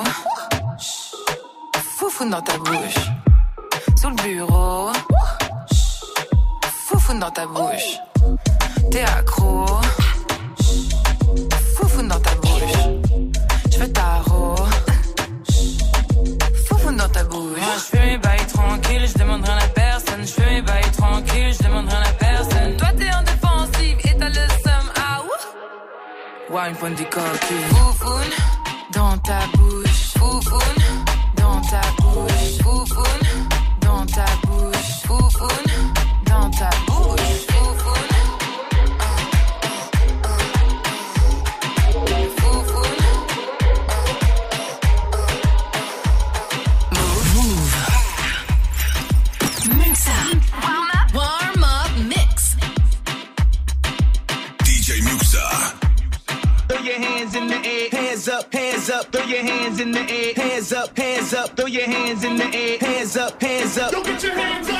Foufoune 1.96 2.30
dans 2.30 2.42
ta 2.42 2.58
bouche. 2.58 3.02
Sous 4.00 4.10
le 4.10 4.16
bureau. 4.16 4.90
Chut. 5.72 6.26
Foufoune 6.86 7.20
dans 7.20 7.30
ta 7.30 7.46
bouche. 7.46 7.90
T'es 8.90 9.02
accro. 9.02 9.64
Chut. 10.60 11.54
Foufoune 11.76 12.08
dans 12.08 12.18
ta 12.18 12.34
bouche. 12.42 12.78
Je 13.70 13.78
veux 13.78 13.92
tarot. 13.92 14.56
Foufoune 16.66 16.96
dans 16.96 17.08
ta 17.08 17.22
bouche. 17.22 17.60
Moi, 17.60 17.76
je 17.76 17.96
fais 17.96 18.06
mes 18.06 18.18
bails 18.18 18.46
tranquilles, 18.46 19.06
je 19.06 19.18
demande 19.20 19.44
rien 19.44 19.58
à 19.58 19.68
personne. 19.68 20.22
Je 20.26 20.32
fais 20.32 20.50
mes 20.50 20.62
bails 20.62 20.90
tranquilles, 20.96 21.54
je 21.56 21.64
demande 21.64 21.88
rien 21.88 22.02
à 22.02 22.12
personne. 22.26 22.76
Toi, 22.76 22.88
t'es 22.98 23.10
en 23.14 23.22
défensive 23.22 23.98
et 24.02 24.18
t'as 24.18 24.30
le 24.30 24.46
seum. 24.64 24.86
Ah, 24.96 25.22
ouh. 25.22 26.54
Wine 26.56 26.74
point 26.74 26.90
du 26.90 27.04
coquille. 27.04 27.68
Foufoune 27.70 28.57
dans 28.98 29.16
ta 29.18 29.38
bouche. 29.56 30.12
Foufoune 30.18 30.84
dans 31.36 31.60
ta 31.70 31.80
bouche. 32.02 32.58
Foufoune 32.62 33.28
dans 33.80 34.04
ta 34.06 34.26
bouche. 34.44 34.92
Foufoune 35.06 35.72
dans 36.26 36.50
ta 36.50 36.70
bouche. 36.70 36.87
Up. 61.48 61.56
Throw 61.56 61.66
your 61.66 61.84
hands 61.84 62.24
in 62.24 62.36
the 62.36 62.44
air, 62.54 62.78
hands 62.78 63.16
up, 63.16 63.40
hands 63.40 63.78
up. 63.78 63.92
Don't 63.92 64.04
get 64.04 64.22
your 64.22 64.34
hands 64.34 64.68
up, 64.68 64.77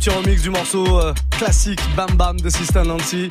petit 0.00 0.08
remix 0.08 0.40
du 0.40 0.48
morceau 0.48 0.98
euh, 0.98 1.12
classique 1.30 1.80
Bam 1.94 2.10
Bam 2.14 2.40
de 2.40 2.48
Sister 2.48 2.84
Nancy. 2.86 3.28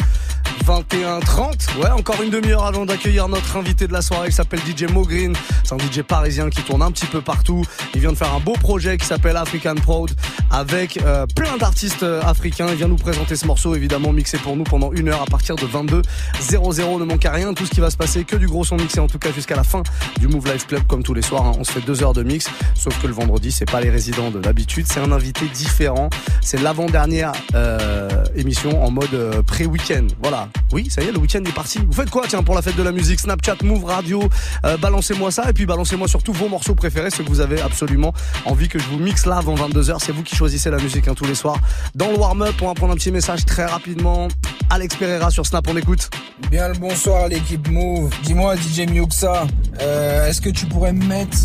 21h30. 0.69 1.79
Ouais, 1.81 1.89
encore 1.89 2.21
une 2.21 2.29
demi-heure 2.29 2.63
avant 2.63 2.85
d'accueillir 2.85 3.27
notre 3.27 3.57
invité 3.57 3.87
de 3.87 3.93
la 3.93 4.03
soirée 4.03 4.29
qui 4.29 4.35
s'appelle 4.35 4.59
DJ 4.59 4.83
Mo 4.83 5.01
Green. 5.01 5.33
C'est 5.63 5.73
un 5.73 5.79
DJ 5.79 6.03
parisien 6.03 6.51
qui 6.51 6.61
tourne 6.61 6.83
un 6.83 6.91
petit 6.91 7.07
peu 7.07 7.21
partout. 7.21 7.65
Il 7.95 8.01
vient 8.01 8.11
de 8.11 8.17
faire 8.17 8.31
un 8.35 8.39
beau 8.39 8.53
projet 8.53 8.95
qui 8.97 9.07
s'appelle 9.07 9.35
African 9.35 9.73
Proud 9.73 10.11
avec 10.51 11.01
euh, 11.01 11.25
plein 11.35 11.57
d'artistes 11.57 12.03
euh, 12.03 12.21
africains. 12.21 12.67
Il 12.69 12.75
vient 12.75 12.87
nous 12.87 12.97
présenter 12.97 13.35
ce 13.35 13.47
morceau, 13.47 13.73
évidemment 13.73 14.13
mixé 14.13 14.37
pour 14.37 14.55
nous 14.55 14.63
pendant 14.63 14.91
une 14.91 15.09
heure 15.09 15.23
à 15.23 15.25
partir 15.25 15.55
de 15.55 15.65
22 15.65 16.03
00. 16.39 16.99
Ne 16.99 17.05
manque 17.05 17.25
à 17.25 17.31
rien, 17.31 17.51
tout 17.55 17.65
ce 17.65 17.71
qui 17.71 17.79
va 17.79 17.89
se 17.89 17.97
passer, 17.97 18.23
que 18.23 18.35
du 18.35 18.45
gros 18.45 18.63
son 18.63 18.77
mixé 18.77 18.99
en 18.99 19.07
tout 19.07 19.17
cas 19.19 19.31
jusqu'à 19.31 19.55
la 19.55 19.63
fin 19.63 19.81
du 20.19 20.27
Move 20.27 20.53
Life 20.53 20.67
Club 20.67 20.83
comme 20.87 21.01
tous 21.01 21.15
les 21.15 21.23
soirs. 21.23 21.47
hein. 21.47 21.53
On 21.57 21.63
se 21.63 21.71
fait 21.71 21.81
deux 21.81 22.03
heures 22.03 22.13
de 22.13 22.21
mix, 22.21 22.47
sauf 22.75 22.95
que 23.01 23.07
le 23.07 23.13
vendredi 23.13 23.51
c'est 23.51 23.69
pas 23.69 23.81
les 23.81 23.89
résidents 23.89 24.29
de 24.29 24.37
l'habitude, 24.39 24.85
c'est 24.87 24.99
un 24.99 25.11
invité 25.11 25.47
différent. 25.47 26.11
C'est 26.41 26.61
l'avant-dernière 26.61 27.31
euh, 27.55 28.23
émission 28.35 28.83
en 28.83 28.91
mode 28.91 29.13
euh, 29.15 29.41
pré-week-end. 29.41 30.05
Voilà. 30.21 30.47
Oui, 30.71 30.89
ça 30.89 31.01
y 31.01 31.07
est, 31.07 31.11
le 31.11 31.17
week-end 31.17 31.43
est 31.45 31.53
parti. 31.53 31.79
Vous 31.85 31.93
faites 31.93 32.09
quoi 32.09 32.23
tiens 32.27 32.43
pour 32.43 32.55
la 32.55 32.61
fête 32.61 32.75
de 32.75 32.83
la 32.83 32.91
musique? 32.91 33.19
Snapchat, 33.19 33.57
Move 33.63 33.85
Radio, 33.85 34.23
euh, 34.65 34.77
balancez-moi 34.77 35.31
ça 35.31 35.49
et 35.49 35.53
puis 35.53 35.65
balancez-moi 35.65 36.07
surtout 36.07 36.33
vos 36.33 36.47
morceaux 36.47 36.75
préférés, 36.75 37.09
ceux 37.09 37.23
que 37.23 37.29
vous 37.29 37.41
avez 37.41 37.61
absolument 37.61 38.13
envie 38.45 38.67
que 38.67 38.79
je 38.79 38.85
vous 38.85 38.99
mixe 38.99 39.25
là 39.25 39.37
avant 39.37 39.55
22h. 39.55 39.97
C'est 39.99 40.11
vous 40.11 40.23
qui 40.23 40.35
choisissez 40.35 40.69
la 40.69 40.77
musique 40.77 41.07
hein, 41.07 41.13
tous 41.15 41.25
les 41.25 41.35
soirs. 41.35 41.59
Dans 41.95 42.11
le 42.11 42.17
warm-up, 42.17 42.55
on 42.61 42.67
va 42.67 42.73
prendre 42.73 42.93
un 42.93 42.95
petit 42.95 43.11
message 43.11 43.45
très 43.45 43.65
rapidement. 43.65 44.27
Alex 44.69 44.95
Pereira 44.95 45.31
sur 45.31 45.45
Snap, 45.45 45.67
on 45.67 45.77
écoute. 45.77 46.09
Bien 46.51 46.69
le 46.69 46.75
bonsoir 46.75 47.27
l'équipe 47.27 47.67
Move. 47.67 48.13
Dis-moi 48.23 48.55
DJ 48.55 48.87
Miuxa, 48.87 49.47
euh, 49.81 50.27
est-ce 50.27 50.41
que 50.41 50.49
tu 50.49 50.65
pourrais 50.65 50.93
me 50.93 51.05
mettre 51.05 51.37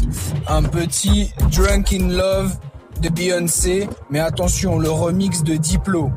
un 0.46 0.62
petit 0.62 1.32
Drunk 1.50 1.92
in 1.92 2.08
Love 2.08 2.56
de 3.04 3.10
Beyoncé, 3.10 3.86
mais 4.10 4.18
attention 4.20 4.78
le 4.78 4.88
remix 4.90 5.42
de 5.42 5.56
Diplo. 5.56 6.10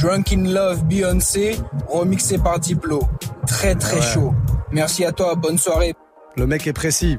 Drunk 0.00 0.32
in 0.32 0.42
Love 0.52 0.84
Beyoncé, 0.84 1.56
remixé 1.88 2.38
par 2.38 2.58
Diplo. 2.58 3.02
Très 3.46 3.74
très 3.76 3.96
Ouais. 3.96 4.02
chaud. 4.02 4.34
Merci 4.72 5.04
à 5.04 5.12
toi, 5.12 5.36
bonne 5.36 5.58
soirée. 5.58 5.94
Le 6.36 6.46
mec 6.48 6.66
est 6.66 6.72
précis. 6.72 7.18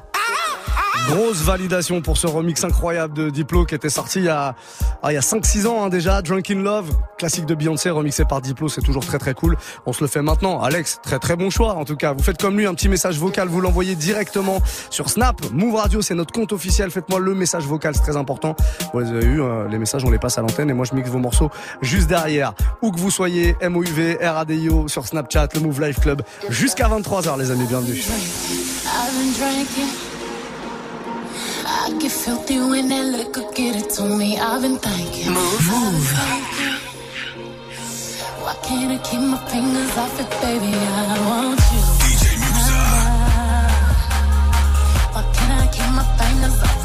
Grosse 1.08 1.44
validation 1.44 2.02
pour 2.02 2.18
ce 2.18 2.26
remix 2.26 2.64
incroyable 2.64 3.14
de 3.14 3.30
Diplo 3.30 3.66
qui 3.66 3.76
était 3.76 3.90
sorti 3.90 4.20
il 4.20 4.26
y 4.26 4.30
a, 4.30 4.56
ah, 5.04 5.14
il 5.14 5.18
a 5.18 5.22
5-6 5.22 5.68
ans 5.68 5.84
hein, 5.84 5.90
déjà. 5.90 6.24
Drunk 6.24 6.50
in 6.50 6.62
Love, 6.62 6.90
classique 7.20 7.46
de 7.46 7.54
Beyoncé 7.54 7.92
remixé 7.92 8.26
par 8.26 8.42
Diplo, 8.42 8.70
c'est 8.70 8.82
toujours 8.82 9.06
très 9.06 9.20
très 9.20 9.36
cool. 9.36 9.56
On 9.86 9.94
se 9.94 10.02
le 10.02 10.08
fait 10.08 10.24
maintenant. 10.24 10.62
Alex, 10.62 11.00
très 11.04 11.20
très 11.20 11.36
bon 11.36 11.52
choix 11.52 11.76
en 11.76 11.86
tout 11.86 11.96
cas. 11.96 12.14
Vous 12.14 12.24
faites 12.24 12.42
comme 12.42 12.58
lui, 12.58 12.66
un 12.66 12.74
petit 12.74 12.90
message 12.90 13.20
vocal, 13.20 13.48
vous 13.48 13.62
l'envoyez 13.62 13.94
directement 13.96 14.62
sur 14.90 15.10
Snap. 15.10 15.40
Move 15.52 15.76
Radio, 15.76 16.02
c'est 16.02 16.16
notre 16.16 16.34
compte 16.34 16.52
officiel. 16.54 16.90
Faites-moi 16.90 17.20
le 17.20 17.36
message 17.36 17.66
vocal, 17.66 17.94
c'est 17.94 18.02
très 18.02 18.18
important. 18.18 18.56
Vous 18.94 19.00
avez 19.00 19.26
eu, 19.26 19.42
euh, 19.42 19.68
les 19.68 19.78
messages, 19.78 20.04
on 20.06 20.10
les 20.10 20.20
passe 20.20 20.40
à 20.40 20.42
l'antenne 20.42 20.72
et 20.72 20.74
moi 20.74 20.88
je 20.90 20.96
mixe 20.96 21.10
vos 21.10 21.20
morceaux 21.20 21.52
juste 21.82 22.08
derrière. 22.08 22.54
Où 22.82 22.92
que 22.92 23.00
vous 23.00 23.12
soyez, 23.12 23.56
MOUV, 23.62 24.18
RADIO 24.22 24.88
sur 24.88 25.06
Snapchat, 25.06 25.50
le 25.54 25.60
Move 25.60 25.82
Life 25.82 26.00
Club, 26.00 26.24
jusqu'à 26.50 26.88
23h 26.88 27.38
les 27.38 27.52
amis, 27.52 27.68
bienvenue. 27.68 28.02
I've 31.66 31.92
been 31.92 32.00
drinking. 32.00 32.00
I 32.00 32.00
get 32.00 32.12
filthy 32.12 32.60
when 32.60 32.90
that 32.90 33.06
liquor 33.06 33.52
get 33.54 33.76
it 33.76 33.90
to 33.92 34.04
me. 34.04 34.38
I've 34.38 34.62
been 34.62 34.78
thinking. 34.78 35.34
Move. 35.34 35.68
Why 38.44 38.56
can't 38.64 38.92
I 38.92 38.98
keep 39.04 39.22
my 39.22 39.38
fingers 39.50 39.98
off 39.98 40.20
it, 40.20 40.30
baby? 40.42 40.72
I 40.74 41.20
want 41.28 41.60
you. 41.72 41.82
DJ 42.02 42.24
Why 45.14 45.24
can't 45.34 45.54
I 45.62 45.68
keep 45.76 45.90
my 45.94 46.04
fingers 46.18 46.62
off 46.62 46.85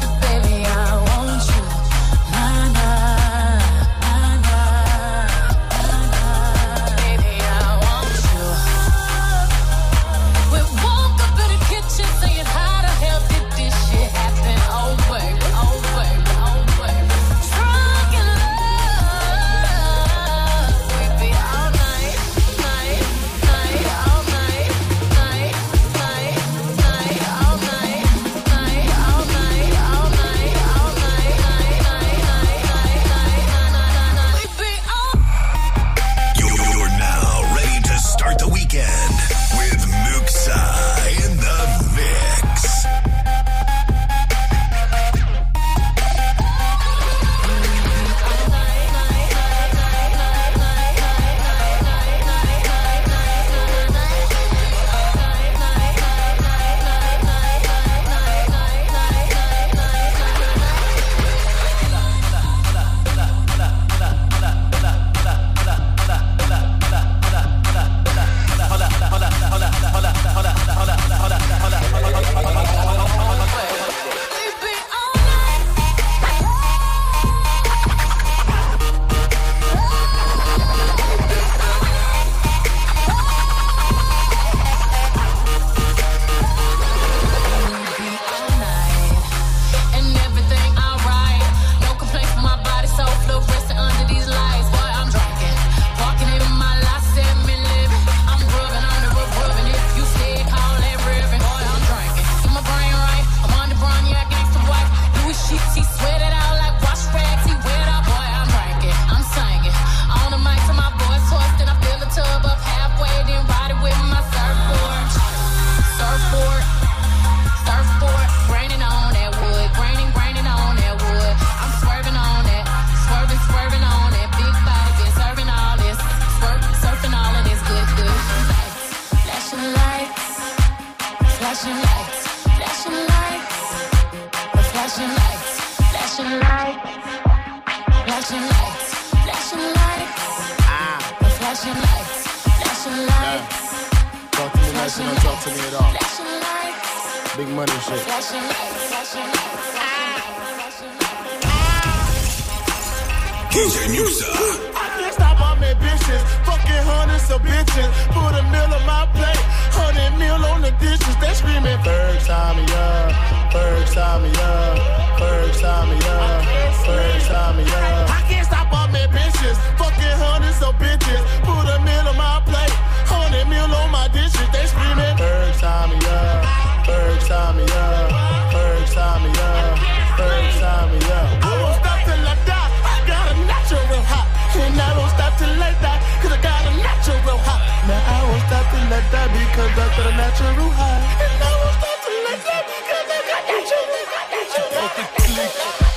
League. 195.37 195.90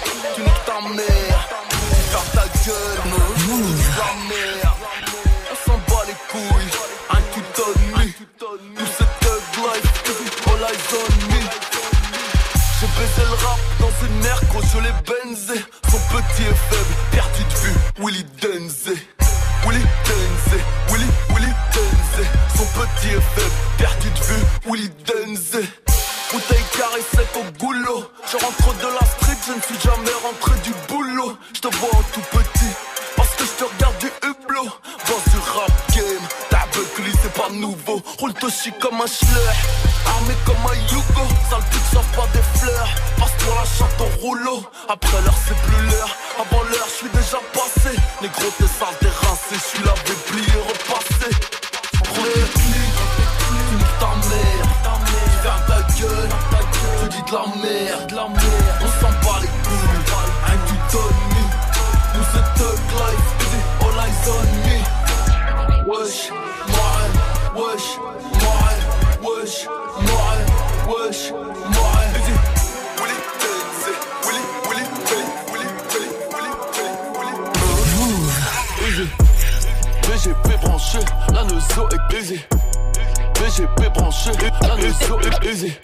DGP 83.55 83.89
branché, 83.95 84.31
la 84.63 84.69
l'anneau 84.69 85.21
est 85.21 85.47
aisé. 85.47 85.81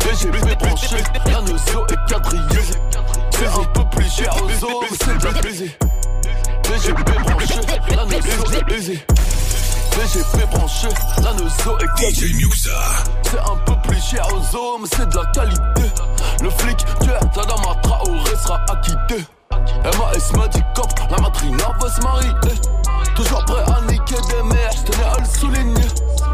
DGP 0.00 0.58
branché, 0.58 0.96
la 1.26 1.32
l'anneau 1.32 1.56
est 1.56 2.10
quadrillé. 2.10 2.62
C'est 3.30 3.46
un 3.46 3.64
peu 3.74 3.84
plus 3.90 4.10
cher 4.10 4.34
aux 4.42 4.64
autres, 4.64 4.94
c'est 4.98 5.12
le 5.12 5.42
baiser. 5.42 5.78
DGP 6.62 7.10
branché, 7.24 7.60
l'anneau 7.90 8.52
est 8.52 8.72
aisé. 8.72 9.04
DGP 9.98 10.50
branché, 10.50 10.88
l'anneau 11.22 11.46
est 11.46 11.86
quadrillé. 11.88 12.10
DJ 12.10 12.34
Muxa. 12.36 12.70
C'est 13.22 13.38
un 13.38 13.56
peu 13.66 13.74
plus 13.86 14.02
cher 14.02 14.26
aux 14.32 14.56
hommes, 14.56 14.86
c'est 14.90 15.10
de 15.10 15.14
la 15.14 15.26
qualité. 15.26 15.92
Le 16.40 16.48
flic, 16.48 16.78
tu 17.02 17.10
es 17.10 17.18
ta 17.34 17.44
dame 17.44 17.68
à 17.70 17.74
Traoré 17.82 18.36
sera 18.42 18.64
acquitté. 18.70 19.26
Emma 19.84 20.10
et 20.14 20.20
Smadi 20.20 20.62
Cop, 20.74 20.88
la 21.10 21.18
matrina 21.18 21.64
va 21.82 21.90
se 21.90 22.00
marier. 22.00 22.30
Toujours 23.18 23.44
prêt 23.46 23.64
à 23.66 23.80
niquer 23.90 24.14
des 24.28 24.42
mères, 24.44 24.70
j'tenais 24.70 25.04
à 25.04 25.18
le 25.18 25.24
souligner. 25.24 25.88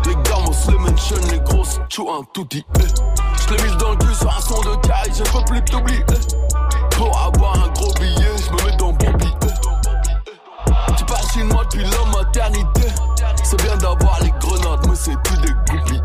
Les 0.05 0.15
gamos, 0.17 0.53
les 0.69 0.79
mentions, 0.79 1.17
les 1.31 1.39
grosses, 1.41 1.81
tu 1.89 2.03
un 2.03 2.23
tout 2.35 2.45
dit. 2.51 2.63
Eh. 2.79 2.83
J'l'ai 2.83 3.71
mis 3.71 3.75
dans 3.79 3.93
le 3.93 3.97
cul 3.97 4.15
sur 4.15 4.29
un 4.29 4.41
son 4.43 4.61
de 4.61 4.87
caille, 4.87 5.11
je 5.15 5.23
peux 5.23 5.43
plus 5.47 5.65
t'oublier. 5.65 6.05
Eh. 6.11 6.95
Pour 6.95 7.19
avoir 7.19 7.55
un 7.55 7.69
gros 7.71 7.91
billet, 7.95 8.37
j'me 8.37 8.67
mets 8.67 8.77
dans 8.77 8.89
mon 8.89 8.99
Bobby. 8.99 9.33
Eh. 9.45 10.95
Tu 10.99 11.05
pars 11.07 11.33
chez 11.33 11.43
moi 11.45 11.65
depuis 11.65 11.85
la 11.85 12.19
maternité. 12.19 12.89
C'est 13.43 13.63
bien 13.63 13.79
d'avoir 13.79 14.21
les 14.21 14.33
grenades, 14.39 14.87
mais 14.87 14.95
c'est 14.95 15.19
plus 15.23 15.39
des 15.39 15.55
goupilles. 15.55 16.03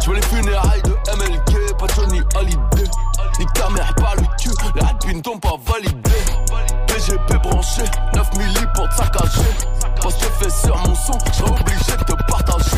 J'veux 0.00 0.14
les 0.14 0.22
funérailles 0.22 0.82
de 0.82 0.92
MLK, 1.16 1.76
pas 1.76 1.86
Johnny 1.92 2.20
Hallyday. 2.36 2.88
Nique 3.38 3.52
ta 3.52 3.68
mère, 3.70 3.92
pas 3.96 4.14
le 4.16 4.22
cul, 4.38 4.50
les 4.74 4.80
rapines 4.80 5.22
t'ont 5.22 5.38
pas 5.38 5.56
validé. 5.66 6.10
PGP 6.86 7.34
branché, 7.42 7.82
9 8.14 8.36
milli 8.38 8.66
pour 8.74 8.88
te 8.88 8.94
saccager. 8.94 9.50
Parce 10.00 10.14
que 10.14 10.26
fais 10.38 10.50
sur 10.50 10.76
mon 10.78 10.94
son, 10.94 11.18
j'ai 11.32 11.42
obligé 11.42 11.96
de 11.98 12.04
te 12.04 12.22
partager. 12.30 12.76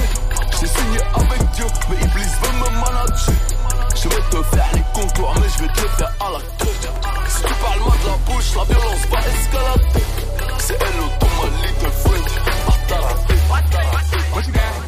J'ai 0.58 0.66
signé 0.66 1.00
avec 1.14 1.50
Dieu, 1.52 1.66
mais 1.90 1.96
Iblis 1.96 2.32
veut 2.40 2.52
me 2.58 2.70
manager. 2.80 3.34
Je 3.94 4.08
vais 4.08 4.22
te 4.30 4.42
faire 4.54 4.68
les 4.72 4.84
concours, 4.94 5.34
mais 5.40 5.48
je 5.56 5.62
vais 5.62 5.72
te 5.72 5.88
faire 5.96 6.12
à 6.20 6.30
la 6.30 6.38
queue. 6.38 6.66
Si 7.28 7.42
tu 7.42 7.54
parles 7.54 7.80
mal 7.80 7.98
de 7.98 8.06
la 8.06 8.16
bouche, 8.32 8.54
la 8.56 8.64
violence 8.64 9.06
va 9.10 9.18
escalader. 9.18 10.04
C'est 10.58 10.78
elle, 10.80 10.96
l'automalie 10.98 11.74
de 11.82 11.90
French. 11.90 12.32
Attarapé. 12.66 13.34
What? 13.50 14.85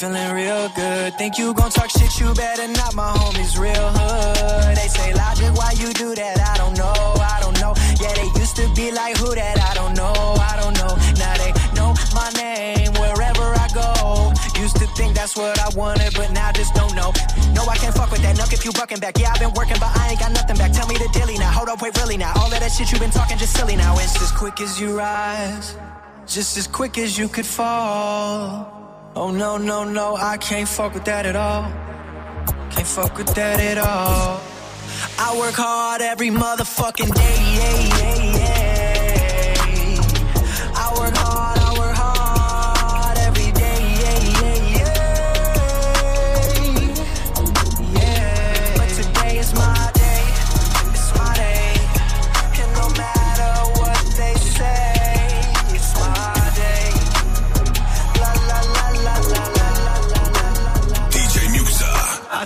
Feeling 0.00 0.32
real 0.32 0.68
good. 0.70 1.12
Think 1.18 1.36
you 1.36 1.52
gon' 1.52 1.70
talk 1.70 1.90
shit, 1.90 2.18
you 2.18 2.32
better 2.32 2.66
not, 2.68 2.94
my 2.94 3.12
homies 3.12 3.58
real 3.60 3.88
hood. 3.92 4.74
They 4.74 4.88
say, 4.88 5.12
Logic, 5.12 5.52
why 5.52 5.72
you 5.76 5.92
do 5.92 6.14
that? 6.14 6.40
I 6.40 6.56
don't 6.56 6.74
know, 6.78 6.94
I 7.20 7.36
don't 7.42 7.60
know. 7.60 7.74
Yeah, 8.00 8.14
they 8.14 8.28
used 8.40 8.56
to 8.56 8.66
be 8.74 8.92
like, 8.92 9.18
who 9.18 9.34
that? 9.34 9.60
I 9.60 9.74
don't 9.74 9.94
know, 9.94 10.14
I 10.40 10.56
don't 10.56 10.72
know. 10.80 10.96
Now 11.20 11.34
they 11.36 11.52
know 11.76 11.92
my 12.14 12.30
name 12.40 12.92
wherever 12.96 13.44
I 13.44 13.68
go. 13.76 14.32
Used 14.58 14.76
to 14.76 14.86
think 14.96 15.14
that's 15.14 15.36
what 15.36 15.60
I 15.60 15.68
wanted, 15.76 16.14
but 16.14 16.32
now 16.32 16.50
just 16.50 16.72
don't 16.74 16.94
know. 16.96 17.12
No, 17.52 17.68
I 17.68 17.76
can't 17.76 17.94
fuck 17.94 18.10
with 18.10 18.22
that. 18.22 18.36
Nuck 18.36 18.54
if 18.54 18.64
you 18.64 18.72
bucking 18.72 19.00
back. 19.00 19.18
Yeah, 19.18 19.32
I've 19.32 19.40
been 19.40 19.52
working, 19.52 19.76
but 19.78 19.92
I 20.00 20.08
ain't 20.08 20.18
got 20.18 20.32
nothing 20.32 20.56
back. 20.56 20.72
Tell 20.72 20.88
me 20.88 20.96
the 20.96 21.10
dilly 21.12 21.36
now. 21.36 21.52
Hold 21.52 21.68
up, 21.68 21.82
wait, 21.82 21.94
really 21.98 22.16
now. 22.16 22.32
All 22.36 22.50
of 22.50 22.58
that 22.58 22.72
shit 22.72 22.90
you 22.90 22.98
been 22.98 23.10
talking 23.10 23.36
just 23.36 23.52
silly 23.54 23.76
now. 23.76 23.92
It's 23.98 24.16
as 24.22 24.32
quick 24.32 24.62
as 24.62 24.80
you 24.80 24.96
rise, 24.96 25.76
just 26.26 26.56
as 26.56 26.66
quick 26.66 26.96
as 26.96 27.18
you 27.18 27.28
could 27.28 27.46
fall. 27.46 28.79
Oh 29.16 29.32
no, 29.32 29.56
no, 29.56 29.82
no, 29.82 30.14
I 30.14 30.36
can't 30.36 30.68
fuck 30.68 30.94
with 30.94 31.04
that 31.06 31.26
at 31.26 31.34
all. 31.34 31.64
Can't 32.70 32.86
fuck 32.86 33.18
with 33.18 33.34
that 33.34 33.58
at 33.58 33.78
all. 33.78 34.40
I 35.18 35.36
work 35.36 35.54
hard 35.54 36.00
every 36.00 36.30
motherfucking 36.30 37.12
day. 37.12 37.36
Yeah, 37.56 38.14
yeah. 38.14 38.19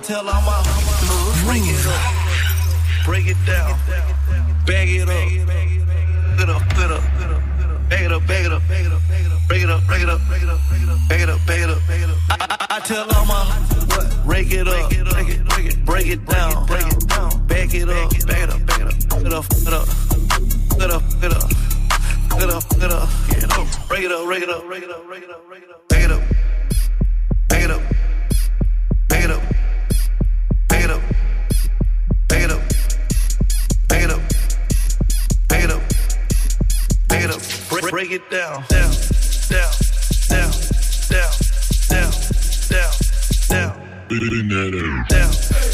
Tell 0.05 0.29
all 0.29 0.43
my 0.43 0.61
homies, 0.61 1.45
break 1.47 1.65
it 1.65 1.87
up, 1.87 3.07
break 3.07 3.27
it 3.27 3.37
down, 3.47 3.73
bag 4.67 4.89
it 4.91 5.09
up, 5.09 5.09
get 6.37 6.49
up, 6.51 6.63
get 6.69 6.91
up, 6.93 7.03
bag 7.89 8.05
it 8.05 8.13
up, 8.13 8.27
bag 8.29 8.45
it 8.45 8.53
up, 8.53 8.61
break 9.49 9.63
it 9.63 9.71
up, 9.71 9.81
break 9.89 10.03
it 10.03 10.09
up, 10.11 10.21
bag 10.29 11.23
it 11.23 11.31
up, 11.31 11.41
bag 11.47 11.63
it 11.63 11.71
up, 11.71 11.81
bag 11.89 12.03
it. 12.03 12.17
I, 12.29 12.81
tell 12.81 13.09
all 13.15 13.25
my 13.25 13.49
break 14.27 14.53
it 14.53 14.69
up, 14.69 14.91
break 14.91 15.29
it, 15.29 15.49
break 15.49 15.67
it, 15.73 15.85
break 15.87 16.07
it 16.09 16.27
down, 16.27 16.67
break 16.67 16.87
it 16.87 17.09
down, 17.09 17.47
bag 17.47 17.75
it 17.75 17.89
up, 17.89 18.11
bag 18.27 18.43
it 18.43 18.51
up, 18.51 18.67
bag 18.67 18.81
it 18.83 19.33
up, 19.33 19.49
get 19.49 19.73
up, 19.73 19.89
get 20.77 20.93
up, 20.93 21.03
get 21.17 21.33
up, 21.33 22.69
get 22.69 22.91
up, 22.93 23.09
get 23.31 23.53
up, 23.57 23.89
break 23.89 24.05
it 24.05 24.13
up, 24.13 24.27
break 24.27 24.43
it 24.43 24.51
up, 24.51 24.67
break 24.67 24.83
it 24.83 24.91
up, 24.91 25.07
break 25.07 25.23
it 25.23 25.31
up, 25.31 25.49
break 25.49 25.63
it 25.63 25.71
up, 25.71 25.89
bag 25.89 26.03
it 26.05 26.11
up, 26.11 26.34
Break, 37.91 38.11
it 38.11 38.31
down. 38.31 38.65
Down. 38.69 38.91
Down. 39.49 39.71
Down. 40.29 40.51
Down. 41.09 41.31
Down. 41.89 42.11
Down. 42.11 42.13
Down. 42.69 42.93
Down. 43.49 44.11
Down. 44.49 44.71
Down. 44.71 45.05
Down. 45.09 45.74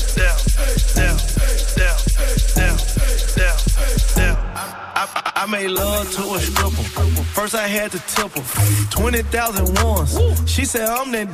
Made 5.50 5.68
love 5.68 6.10
to 6.12 6.22
a 6.34 6.38
stripper. 6.38 6.82
First 7.34 7.54
I 7.54 7.66
had 7.66 7.90
to 7.92 7.98
tip 7.98 8.30
her. 8.32 8.90
20,000 8.90 9.84
once. 9.84 10.50
She 10.50 10.64
said, 10.64 10.88
I'm 10.88 11.10
that. 11.12 11.28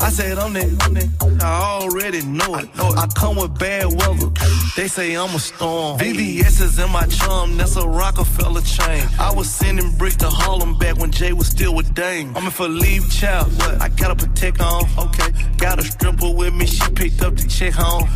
I 0.00 0.10
said, 0.10 0.38
I'm 0.38 0.52
that. 0.52 1.40
I 1.42 1.80
already 1.80 2.22
know 2.22 2.54
it. 2.56 2.68
I 2.78 3.06
come 3.14 3.36
with 3.36 3.58
bad 3.58 3.86
weather. 3.86 4.30
They 4.76 4.88
say 4.88 5.14
I'm 5.16 5.34
a 5.34 5.38
storm. 5.38 5.98
VVS 5.98 6.60
is 6.62 6.78
in 6.78 6.90
my 6.90 7.06
chum. 7.06 7.56
That's 7.56 7.76
a 7.76 7.86
Rockefeller 7.86 8.62
chain. 8.62 9.06
I 9.18 9.32
was 9.34 9.50
sending 9.50 9.96
bricks 9.96 10.16
to 10.16 10.28
Harlem 10.28 10.78
back 10.78 10.96
when 10.98 11.10
Jay 11.10 11.32
was 11.32 11.48
still 11.48 11.74
with 11.74 11.92
Dame. 11.94 12.36
I'm 12.36 12.44
in 12.44 12.50
for 12.50 12.68
leave 12.68 13.10
child. 13.10 13.52
I 13.80 13.88
gotta 13.88 14.14
protect 14.14 14.60
on. 14.60 14.84
Okay. 14.98 15.32
Got 15.56 15.78
a 15.80 15.82
stripper 15.82 16.30
with 16.30 16.54
me. 16.54 16.66
She 16.66 16.88
picked 16.92 17.22
up 17.22 17.36
the 17.36 17.48
check 17.48 17.72
home. 17.72 18.08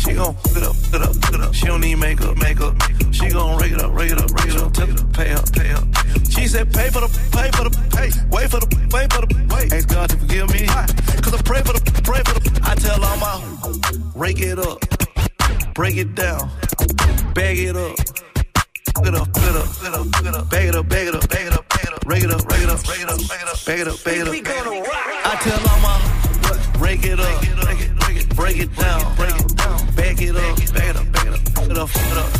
She 0.00 0.14
gon' 0.14 0.34
get 0.54 0.62
up, 0.62 0.76
get 0.90 1.02
up, 1.02 1.20
get 1.30 1.40
up. 1.40 1.54
She 1.54 1.66
don't 1.66 1.82
need 1.82 1.96
makeup, 1.96 2.36
makeup. 2.38 2.74
She 3.12 3.28
gon' 3.28 3.60
rake 3.60 3.72
it 3.72 3.80
up, 3.80 3.92
rake 3.94 4.12
it 4.12 4.18
up, 4.18 4.30
rake 4.30 4.54
it 4.54 4.56
up. 4.56 4.72
Tell 4.72 4.86
her 4.86 5.04
pay 5.12 5.32
up, 5.32 5.52
pay 5.52 5.70
up. 5.72 5.84
She 6.30 6.48
said, 6.48 6.72
pay 6.72 6.88
for 6.88 7.00
the, 7.00 7.08
pay 7.30 7.50
for 7.52 7.68
the, 7.68 7.70
pay. 7.92 8.08
Wait 8.30 8.48
for 8.50 8.60
the, 8.60 8.68
wait 8.90 9.12
for 9.12 9.26
the, 9.26 9.28
wait. 9.54 9.72
Ask 9.72 9.88
God 9.88 10.08
to 10.08 10.16
forgive 10.16 10.48
me. 10.54 10.66
Cause 10.66 11.34
I 11.34 11.42
pray 11.42 11.60
for 11.60 11.74
the, 11.74 11.80
pray 12.02 12.22
for 12.24 12.40
the. 12.40 12.60
I 12.64 12.74
tell 12.76 13.04
all 13.04 13.16
my, 13.18 13.36
rake 14.16 14.40
it 14.40 14.58
up, 14.58 14.80
break 15.74 15.96
it 15.96 16.14
down, 16.14 16.50
bag 17.34 17.58
it 17.58 17.76
up. 17.76 17.94
Up, 18.96 19.04
get 19.04 19.14
up, 19.14 19.28
up, 19.28 20.12
get 20.22 20.34
up, 20.34 20.50
bag 20.50 20.68
it 20.68 20.74
up, 20.74 20.88
bag 20.88 21.08
it 21.08 21.14
up, 21.14 21.28
bag 21.28 21.46
it 21.46 21.52
up, 21.52 21.68
bag 21.68 21.86
it 21.86 21.92
up, 21.92 22.06
rake 22.06 22.24
it 22.24 22.30
up, 22.30 22.48
rake 22.48 22.62
it 22.62 22.70
up, 22.70 22.88
rake 22.88 23.00
it 23.00 23.08
up, 23.10 23.20
bag 23.28 23.40
it 23.40 23.48
up, 23.48 23.64
bag 23.66 23.80
it 23.80 23.88
up, 23.88 24.04
bag 24.04 24.16
it 24.16 24.28
up. 24.28 24.86
I 25.24 25.36
tell 25.42 25.60
all 25.68 25.80
my, 25.80 26.80
rake 26.80 27.04
it 27.04 27.20
up, 27.20 27.40
break 27.42 27.80
it, 27.80 27.98
break 27.98 28.16
it, 28.16 28.36
break 28.36 28.56
it 28.58 28.76
down, 28.76 29.16
back 30.14 30.22
it 30.22 30.36
up, 30.36 30.56
back 30.56 30.88
it 30.88 30.96
up, 30.96 31.12
back 31.12 31.26
it 31.26 31.32
up, 31.34 31.54
back 31.54 31.70
it 31.70 31.78
up, 31.78 31.92
back 31.92 32.12
it 32.12 32.18
up. 32.18 32.39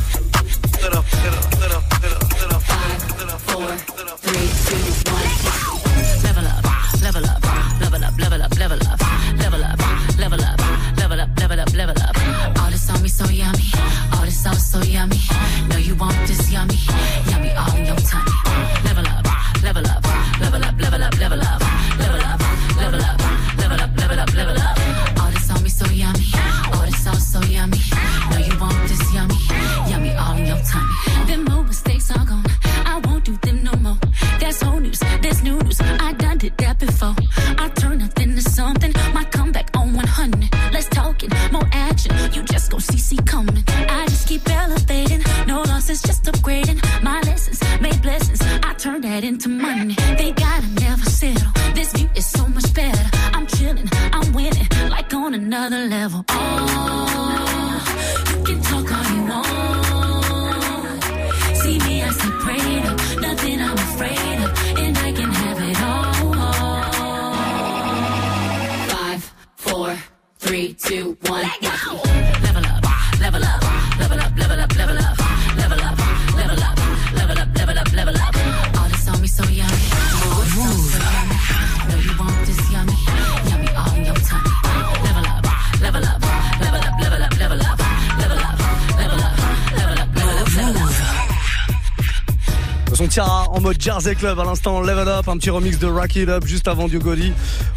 Jersey 93.81 94.15
Club 94.15 94.39
à 94.39 94.45
l'instant 94.45 94.83
Level 94.83 95.09
Up, 95.09 95.27
un 95.27 95.39
petit 95.39 95.49
remix 95.49 95.79
de 95.79 95.87
Rack 95.87 96.15
It 96.17 96.29
Up 96.29 96.45
juste 96.47 96.69
avant 96.69 96.87
Diogoli. 96.87 97.33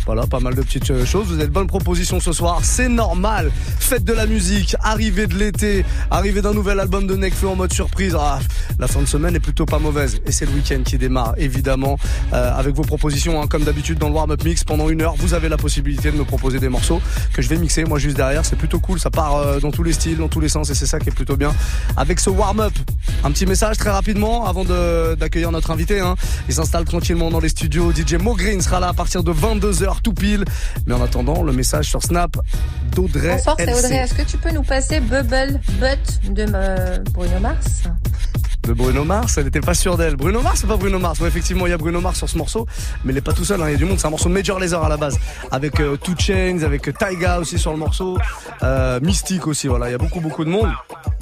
Voilà, 0.05 0.27
pas 0.27 0.41
mal 0.41 0.53
de 0.53 0.61
petites 0.61 0.91
euh, 0.91 1.05
choses. 1.05 1.27
Vous 1.27 1.35
avez 1.35 1.47
de 1.47 1.53
bonnes 1.53 1.67
propositions 1.67 2.19
ce 2.19 2.33
soir, 2.33 2.59
c'est 2.61 2.89
normal. 2.89 3.49
Fête 3.79 4.03
de 4.03 4.11
la 4.11 4.25
musique, 4.25 4.75
arrivée 4.81 5.27
de 5.27 5.35
l'été, 5.35 5.85
arrivée 6.11 6.41
d'un 6.41 6.53
nouvel 6.53 6.81
album 6.81 7.07
de 7.07 7.15
Nekfeu 7.15 7.47
en 7.47 7.55
mode 7.55 7.71
surprise. 7.71 8.17
Ah, 8.19 8.39
la 8.83 8.87
fin 8.89 8.99
de 8.99 9.05
semaine 9.05 9.33
est 9.33 9.39
plutôt 9.39 9.65
pas 9.65 9.79
mauvaise 9.79 10.19
et 10.25 10.33
c'est 10.33 10.45
le 10.45 10.51
week-end 10.51 10.81
qui 10.83 10.97
démarre 10.97 11.35
évidemment 11.37 11.97
euh, 12.33 12.53
avec 12.53 12.75
vos 12.75 12.81
propositions 12.81 13.41
hein, 13.41 13.47
comme 13.47 13.63
d'habitude 13.63 13.97
dans 13.97 14.09
le 14.09 14.13
warm-up 14.13 14.43
mix 14.43 14.65
pendant 14.65 14.89
une 14.89 15.01
heure. 15.01 15.15
Vous 15.17 15.33
avez 15.33 15.47
la 15.47 15.55
possibilité 15.55 16.11
de 16.11 16.17
me 16.17 16.25
proposer 16.25 16.59
des 16.59 16.67
morceaux 16.67 16.99
que 17.33 17.41
je 17.41 17.47
vais 17.47 17.55
mixer 17.55 17.85
moi 17.85 17.97
juste 17.97 18.17
derrière. 18.17 18.43
C'est 18.43 18.57
plutôt 18.57 18.81
cool, 18.81 18.99
ça 18.99 19.09
part 19.09 19.37
euh, 19.37 19.61
dans 19.61 19.71
tous 19.71 19.83
les 19.83 19.93
styles, 19.93 20.17
dans 20.17 20.27
tous 20.27 20.41
les 20.41 20.49
sens 20.49 20.69
et 20.69 20.75
c'est 20.75 20.85
ça 20.85 20.99
qui 20.99 21.07
est 21.07 21.13
plutôt 21.13 21.37
bien. 21.37 21.53
Avec 21.95 22.19
ce 22.19 22.29
warm-up, 22.29 22.73
un 23.23 23.31
petit 23.31 23.45
message 23.45 23.77
très 23.77 23.89
rapidement 23.89 24.45
avant 24.45 24.65
d'accueillir 24.65 25.51
notre 25.51 25.71
invité. 25.71 26.01
Hein. 26.01 26.15
Il 26.49 26.53
s'installe 26.53 26.83
tranquillement 26.83 27.31
dans 27.31 27.39
les 27.39 27.47
studios. 27.47 27.93
DJ 27.93 28.15
Mo 28.15 28.35
Green 28.35 28.59
sera 28.59 28.81
là 28.81 28.89
à 28.89 28.93
partir 28.93 29.23
de 29.23 29.31
22h 29.31 30.01
tout 30.01 30.13
pile. 30.13 30.43
Mais 30.87 30.93
en 30.93 31.01
attendant, 31.01 31.41
le 31.41 31.53
message 31.53 31.87
sur 31.87 32.03
Snap 32.03 32.35
d'Audrey 32.91 33.35
Bonsoir, 33.37 33.55
c'est. 33.57 33.73
Audrey. 33.73 33.95
Est-ce 33.95 34.13
que 34.13 34.23
tu 34.23 34.35
peux 34.35 34.51
nous 34.51 34.63
passer 34.63 34.99
Bubble 34.99 35.61
Butt 35.79 36.35
de 36.35 36.45
euh, 36.53 36.97
Bruno 37.13 37.39
Mars? 37.39 37.83
De 38.67 38.73
Bruno 38.73 39.03
Mars, 39.03 39.37
elle 39.37 39.45
n'était 39.45 39.59
pas 39.61 39.73
sûre 39.73 39.97
d'elle. 39.97 40.15
Bruno 40.15 40.41
Mars 40.41 40.63
ou 40.63 40.67
pas 40.67 40.77
Bruno 40.77 40.97
Mars? 40.99 41.19
Ouais, 41.19 41.27
effectivement, 41.27 41.67
il 41.67 41.71
y 41.71 41.73
a 41.73 41.77
Bruno 41.77 41.99
Mars 42.01 42.17
sur 42.17 42.29
ce 42.29 42.37
morceau, 42.37 42.65
mais 43.03 43.11
il 43.13 43.17
est 43.17 43.21
pas 43.21 43.33
tout 43.33 43.43
seul, 43.43 43.61
hein, 43.61 43.65
il 43.67 43.71
y 43.73 43.75
a 43.75 43.77
du 43.77 43.85
monde, 43.85 43.99
c'est 43.99 44.07
un 44.07 44.11
morceau 44.11 44.29
de 44.29 44.33
Major 44.33 44.59
Lazer 44.59 44.81
à 44.83 44.89
la 44.89 44.97
base, 44.97 45.19
avec 45.51 45.79
euh, 45.79 45.97
Two 45.97 46.13
Chains, 46.17 46.59
avec 46.63 46.87
euh, 46.87 46.93
Taiga 46.93 47.39
aussi 47.39 47.59
sur 47.59 47.71
le 47.71 47.77
morceau, 47.77 48.17
euh, 48.63 48.99
Mystique 49.01 49.47
aussi, 49.47 49.67
voilà, 49.67 49.89
il 49.89 49.91
y 49.91 49.95
a 49.95 49.97
beaucoup 49.97 50.21
beaucoup 50.21 50.45
de 50.45 50.49
monde, 50.49 50.69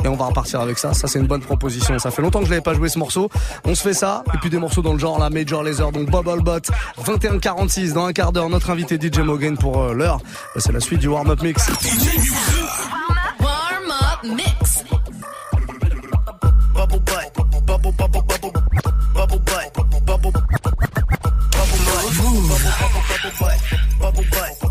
et 0.03 0.07
on 0.07 0.15
va 0.15 0.25
repartir 0.25 0.61
avec 0.61 0.77
ça, 0.77 0.93
ça 0.93 1.07
c'est 1.07 1.19
une 1.19 1.27
bonne 1.27 1.41
proposition, 1.41 1.97
ça 1.99 2.11
fait 2.11 2.21
longtemps 2.21 2.39
que 2.39 2.45
je 2.45 2.51
l'avais 2.51 2.61
pas 2.61 2.73
joué 2.73 2.89
ce 2.89 2.99
morceau, 2.99 3.29
on 3.65 3.73
se 3.75 3.81
fait 3.81 3.93
ça, 3.93 4.23
et 4.33 4.37
puis 4.37 4.49
des 4.49 4.59
morceaux 4.59 4.81
dans 4.81 4.93
le 4.93 4.99
genre, 4.99 5.17
là, 5.19 5.29
Major 5.29 5.63
Lazer, 5.63 5.91
donc 5.91 6.09
Bubble 6.11 6.43
Bot, 6.43 6.59
21-46, 7.03 7.93
dans 7.93 8.05
un 8.05 8.13
quart 8.13 8.31
d'heure, 8.31 8.49
notre 8.49 8.69
invité 8.69 8.97
DJ 8.99 9.19
Mogan 9.19 9.57
pour 9.57 9.81
euh, 9.81 9.93
l'heure, 9.93 10.19
Bah, 10.53 10.61
c'est 10.63 10.71
la 10.71 10.79
suite 10.79 10.99
du 10.99 11.07
warm-up 11.07 11.41
mix. 11.41 11.67
Warm 13.39 13.89
up 13.89 14.23
mix. 14.23 14.83
Bubble 16.73 16.99
butt, 16.99 17.30
bubble 23.39 23.47
butt, 23.47 23.61
bubble, 23.99 24.23
bubble, 24.31 24.70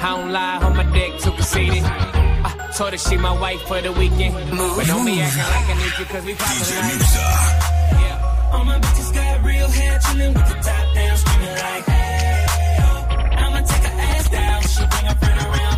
I 0.00 0.16
don't 0.16 0.30
lie, 0.32 0.58
on 0.58 0.76
my 0.76 0.84
dick 0.92 1.18
too 1.18 1.32
conceited. 1.32 1.82
I 1.84 2.70
told 2.76 2.92
her 2.92 2.98
she 2.98 3.16
my 3.16 3.32
wife 3.38 3.60
for 3.62 3.80
the 3.80 3.92
weekend. 3.92 4.34
But 4.34 4.86
don't 4.86 5.04
be 5.04 5.20
acting 5.20 5.42
like 5.42 5.68
I 5.68 5.74
need 5.74 5.98
you 5.98 6.04
cause 6.06 6.24
we 6.24 6.34
poppin' 6.34 6.66
like 6.78 8.52
All 8.52 8.64
my 8.64 8.78
bitches 8.78 9.12
got 9.12 9.44
real 9.44 9.68
hair, 9.68 9.98
chillin' 9.98 10.34
with 10.34 10.48
the 10.48 10.54
top 10.54 10.94
down, 10.94 11.16
screaming 11.16 11.56
like, 11.66 11.84
hey, 11.84 12.46
I'ma 13.38 13.60
take 13.60 13.82
her 13.82 14.00
ass 14.00 14.28
down. 14.30 14.62
She 14.62 14.86
bring 14.86 15.06
her 15.06 15.14
friend 15.16 15.40
around, 15.46 15.77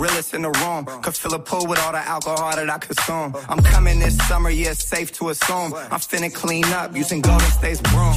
Realest 0.00 0.32
in 0.32 0.40
the 0.40 0.50
room. 0.50 0.86
Could 1.02 1.14
fill 1.14 1.34
a 1.34 1.38
pool 1.38 1.66
with 1.66 1.78
all 1.80 1.92
the 1.92 1.98
alcohol 1.98 2.56
that 2.56 2.70
I 2.70 2.78
consume. 2.78 3.36
I'm 3.50 3.62
coming 3.62 4.00
this 4.00 4.16
summer, 4.26 4.48
yeah, 4.48 4.72
safe 4.72 5.12
to 5.18 5.28
assume. 5.28 5.74
I'm 5.74 6.00
finna 6.00 6.32
clean 6.32 6.64
up 6.72 6.96
using 6.96 7.20
Golden 7.20 7.50
State's 7.50 7.82
broom. 7.82 8.14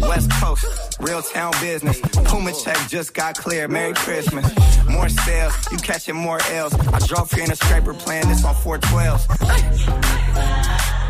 West 0.00 0.30
Coast, 0.32 0.66
real 1.00 1.22
town 1.22 1.54
business. 1.62 1.98
Puma 2.26 2.52
check 2.62 2.76
just 2.88 3.14
got 3.14 3.38
cleared. 3.38 3.70
Merry 3.70 3.94
Christmas. 3.94 4.44
More 4.86 5.08
sales, 5.08 5.54
you 5.72 5.78
catching 5.78 6.14
more 6.14 6.40
L's. 6.50 6.74
I 6.74 6.98
drove 7.06 7.32
here 7.32 7.44
in 7.44 7.50
a 7.50 7.56
scraper 7.56 7.94
playing 7.94 8.28
this 8.28 8.44
on 8.44 8.54
412s. 8.56 11.03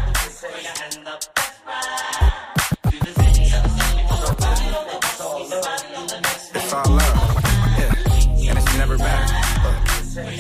Warm 10.15 10.31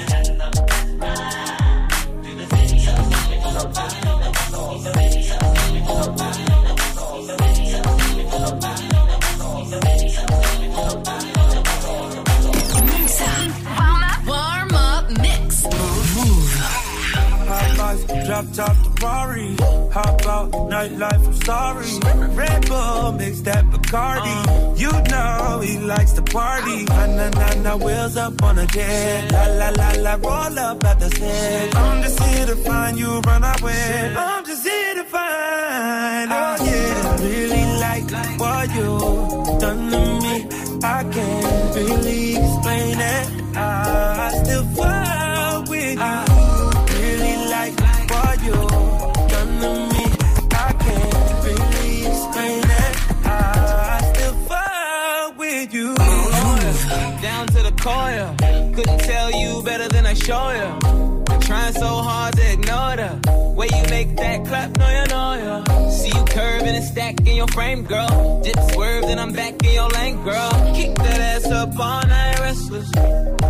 up 14.74 15.10
mix. 15.10 15.64
High 17.46 17.74
life, 17.76 18.06
drop 18.26 18.46
top, 18.52 18.76
the 18.84 19.83
Hop 19.94 20.26
out, 20.26 20.50
nightlife, 20.50 21.24
I'm 21.24 21.34
sorry. 21.46 21.86
Red 22.34 22.66
Bull, 22.66 23.12
mix 23.12 23.40
that 23.42 23.64
Bacardi. 23.66 24.36
You 24.76 24.90
know 24.90 25.60
he 25.60 25.78
likes 25.78 26.10
to 26.14 26.22
party. 26.22 26.82
Na 26.82 27.06
na 27.06 27.28
na 27.30 27.54
na, 27.62 27.76
wheels 27.76 28.16
up 28.16 28.42
on 28.42 28.58
a 28.58 28.66
jet. 28.66 29.30
La 29.30 29.44
la 29.60 29.68
la 29.68 29.90
la, 30.02 30.14
roll 30.14 30.58
up 30.58 30.84
at 30.84 30.98
the 30.98 31.10
set. 31.10 31.76
I'm 31.76 32.02
just 32.02 32.20
here 32.24 32.46
to 32.46 32.56
find 32.56 32.98
you, 32.98 33.20
run 33.20 33.44
away. 33.44 34.14
I'm 34.18 34.44
just 34.44 34.66
here 34.66 34.94
to 34.94 35.04
find. 35.04 36.28
Oh 36.32 36.56
yeah, 36.68 37.22
really 37.22 37.64
like 37.86 38.10
what 38.40 38.74
you 38.74 39.58
done 39.60 39.90
to 39.92 40.00
me. 40.24 40.36
I 40.82 41.04
can't 41.04 41.76
really 41.76 42.36
explain 42.36 42.98
it. 42.98 43.56
I 43.56 44.42
still 44.42 44.64
fall 44.74 45.03
The 57.84 57.90
core. 57.90 58.72
Couldn't 58.74 59.00
tell 59.00 59.30
you 59.30 59.62
better 59.62 59.88
than 59.88 60.06
I 60.06 60.14
show 60.14 60.50
you. 60.52 61.38
Trying 61.40 61.74
so 61.74 61.86
hard 61.86 62.34
to 62.36 62.52
ignore 62.52 62.96
the 62.96 63.52
way 63.54 63.66
you 63.66 63.90
make 63.90 64.16
that 64.16 64.46
clap, 64.46 64.78
no 64.78 64.88
you 64.88 65.06
know 65.08 65.34
ya. 65.44 65.73
See 66.04 66.10
you 66.10 66.24
curving 66.26 66.68
and 66.68 66.84
stack 66.84 67.18
in 67.26 67.36
your 67.36 67.48
frame, 67.48 67.82
girl. 67.82 68.42
Dip 68.42 68.58
swerve, 68.72 69.04
then 69.04 69.18
I'm 69.18 69.32
back 69.32 69.54
in 69.64 69.72
your 69.72 69.88
lane, 69.88 70.22
girl. 70.22 70.50
Keep 70.76 70.96
that 70.96 71.18
ass 71.18 71.46
up 71.46 71.78
all 71.80 72.06
night, 72.06 72.40
restless. 72.40 72.94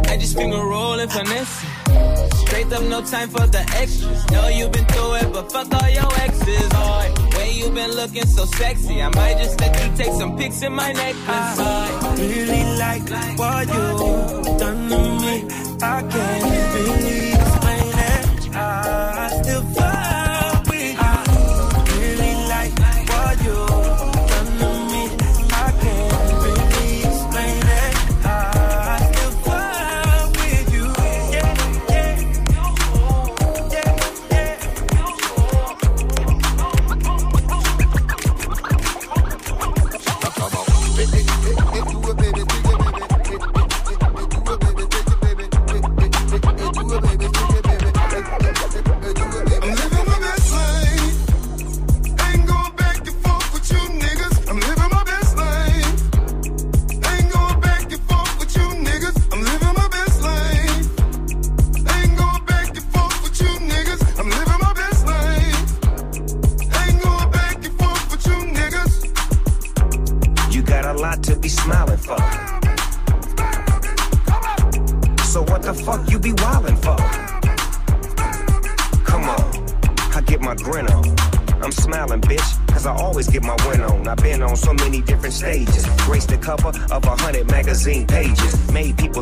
I 0.09 0.17
just 0.17 0.37
finger 0.37 0.59
roll 0.59 1.01
and 1.01 1.11
finesse. 1.11 1.65
it. 1.65 2.35
Straight 2.35 2.73
up, 2.73 2.85
no 2.85 3.03
time 3.03 3.29
for 3.29 3.45
the 3.49 3.59
extras. 3.75 4.31
Know 4.31 4.47
you've 4.47 4.71
been 4.71 4.85
through 4.85 5.15
it, 5.15 5.33
but 5.33 5.51
fuck 5.51 5.75
all 5.75 5.89
your 5.89 6.09
exes. 6.21 6.71
Oh, 6.75 7.33
way 7.37 7.51
you 7.51 7.71
been 7.71 7.91
looking 7.91 8.25
so 8.25 8.45
sexy. 8.45 9.03
I 9.03 9.09
might 9.09 9.37
just 9.39 9.61
let 9.61 9.75
you 9.83 9.97
take 9.97 10.13
some 10.13 10.39
pics 10.39 10.63
in 10.63 10.75
my 10.75 10.93
necklace. 10.93 11.59
I 11.59 12.15
really 12.21 12.65
like 12.79 13.03
what 13.37 13.67
you 13.67 14.59
done 14.59 14.89
to 14.91 14.99
me. 15.25 15.35
I 15.83 16.03
can't 16.13 16.45
really 16.45 17.33
explain 17.33 17.89
it. 18.13 18.55
I 18.55 19.43
still 19.43 19.65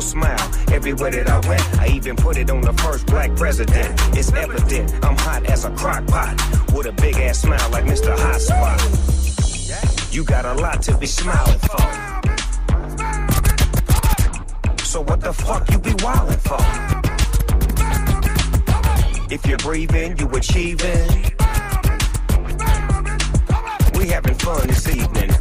smile 0.03 0.51
everywhere 0.71 1.11
that 1.11 1.29
I 1.29 1.39
went. 1.47 1.79
I 1.79 1.87
even 1.87 2.15
put 2.15 2.37
it 2.37 2.49
on 2.49 2.61
the 2.61 2.73
first 2.73 3.05
black 3.07 3.35
president. 3.35 3.99
It's 4.17 4.31
evident 4.33 4.93
I'm 5.03 5.17
hot 5.17 5.45
as 5.45 5.65
a 5.65 5.71
crock 5.71 6.05
pot. 6.07 6.35
With 6.73 6.87
a 6.87 6.91
big 6.91 7.15
ass 7.17 7.41
smile 7.41 7.69
like 7.71 7.85
Mr. 7.85 8.13
Hot 8.17 8.41
Spot. 8.41 8.79
You 10.13 10.23
got 10.23 10.45
a 10.45 10.53
lot 10.53 10.81
to 10.83 10.97
be 10.97 11.07
smiling 11.07 11.59
for. 11.59 12.13
So 14.83 15.01
what 15.01 15.21
the 15.21 15.33
fuck 15.33 15.71
you 15.71 15.79
be 15.79 15.89
wildin' 16.05 16.39
for? 16.39 16.61
If 19.33 19.43
you're 19.47 19.57
breathing, 19.57 20.15
you 20.19 20.29
achieving. 20.29 21.09
We 23.97 24.09
having 24.09 24.35
fun 24.35 24.67
this 24.67 24.87
evening, 24.87 25.31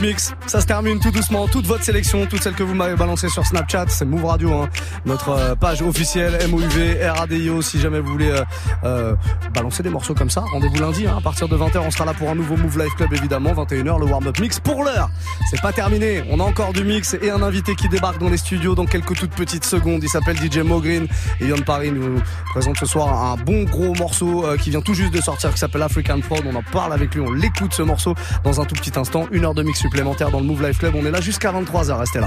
Mix. 0.00 0.32
Ça 0.46 0.60
se 0.60 0.66
termine 0.66 1.00
tout 1.00 1.10
doucement. 1.10 1.48
Toute 1.48 1.66
votre 1.66 1.82
sélection, 1.82 2.26
toutes 2.26 2.42
celles 2.42 2.54
que 2.54 2.62
vous 2.62 2.74
m'avez 2.74 2.96
balancées 2.96 3.28
sur 3.28 3.44
Snapchat, 3.44 3.86
c'est 3.88 4.04
Move 4.04 4.24
Radio, 4.24 4.52
hein. 4.54 4.68
notre 5.04 5.30
euh, 5.30 5.54
page 5.54 5.82
officielle 5.82 6.38
MOUV, 6.48 6.98
RADIO. 7.02 7.62
Si 7.62 7.80
jamais 7.80 8.00
vous 8.00 8.12
voulez 8.12 8.30
euh, 8.30 8.44
euh, 8.84 9.14
balancer 9.54 9.82
des 9.82 9.90
morceaux 9.90 10.14
comme 10.14 10.30
ça, 10.30 10.42
rendez-vous 10.52 10.80
lundi. 10.80 11.06
Hein. 11.06 11.16
À 11.18 11.20
partir 11.20 11.48
de 11.48 11.56
20h, 11.56 11.78
on 11.78 11.90
sera 11.90 12.04
là 12.04 12.14
pour 12.14 12.28
un 12.30 12.34
nouveau 12.34 12.56
Move 12.56 12.78
Live 12.78 12.94
Club, 12.96 13.12
évidemment. 13.12 13.52
21h, 13.52 13.98
le 13.98 14.06
warm-up 14.06 14.38
mix. 14.40 14.60
Pour 14.60 14.84
l'heure, 14.84 15.10
c'est 15.50 15.60
pas 15.60 15.72
terminé. 15.72 16.22
On 16.30 16.40
a 16.40 16.42
encore 16.42 16.72
du 16.72 16.84
mix 16.84 17.16
et 17.20 17.30
un 17.30 17.42
invité 17.42 17.74
qui 17.74 17.88
débarque 17.88 18.18
dans 18.18 18.28
les 18.28 18.36
studios 18.36 18.74
dans 18.74 18.86
quelques 18.86 19.14
toutes 19.14 19.30
petites 19.30 19.64
secondes. 19.64 20.02
Il 20.02 20.08
s'appelle 20.08 20.36
DJ 20.36 20.58
Mogreen 20.58 21.06
et 21.40 21.46
Yon 21.46 21.62
Paris 21.64 21.92
nous 21.92 22.20
présente 22.50 22.76
ce 22.78 22.86
soir 22.86 23.32
un 23.32 23.36
bon 23.36 23.64
gros 23.64 23.94
morceau 23.94 24.44
euh, 24.44 24.56
qui 24.56 24.70
vient 24.70 24.80
tout 24.80 24.94
juste 24.94 25.12
de 25.12 25.20
sortir 25.20 25.52
qui 25.52 25.58
s'appelle 25.58 25.82
African 25.82 26.20
Fraud. 26.22 26.42
On 26.46 26.54
en 26.54 26.62
parle 26.62 26.92
avec 26.92 27.14
lui, 27.14 27.20
on 27.20 27.32
l'écoute 27.32 27.72
ce 27.72 27.82
morceau 27.82 28.14
dans 28.44 28.60
un 28.60 28.64
tout 28.64 28.74
petit 28.74 28.98
instant. 28.98 29.26
Une 29.30 29.44
heure 29.44 29.54
de 29.54 29.62
mix 29.62 29.78
supplémentaire 29.78 30.30
dans 30.30 30.40
le 30.40 30.46
Move 30.46 30.62
Live 30.62 30.78
Club. 30.78 30.94
On 30.96 31.06
est 31.06 31.10
là 31.10 31.20
jusqu'à 31.20 31.52
23h. 31.52 31.98
Restez 31.98 32.20
là. 32.20 32.26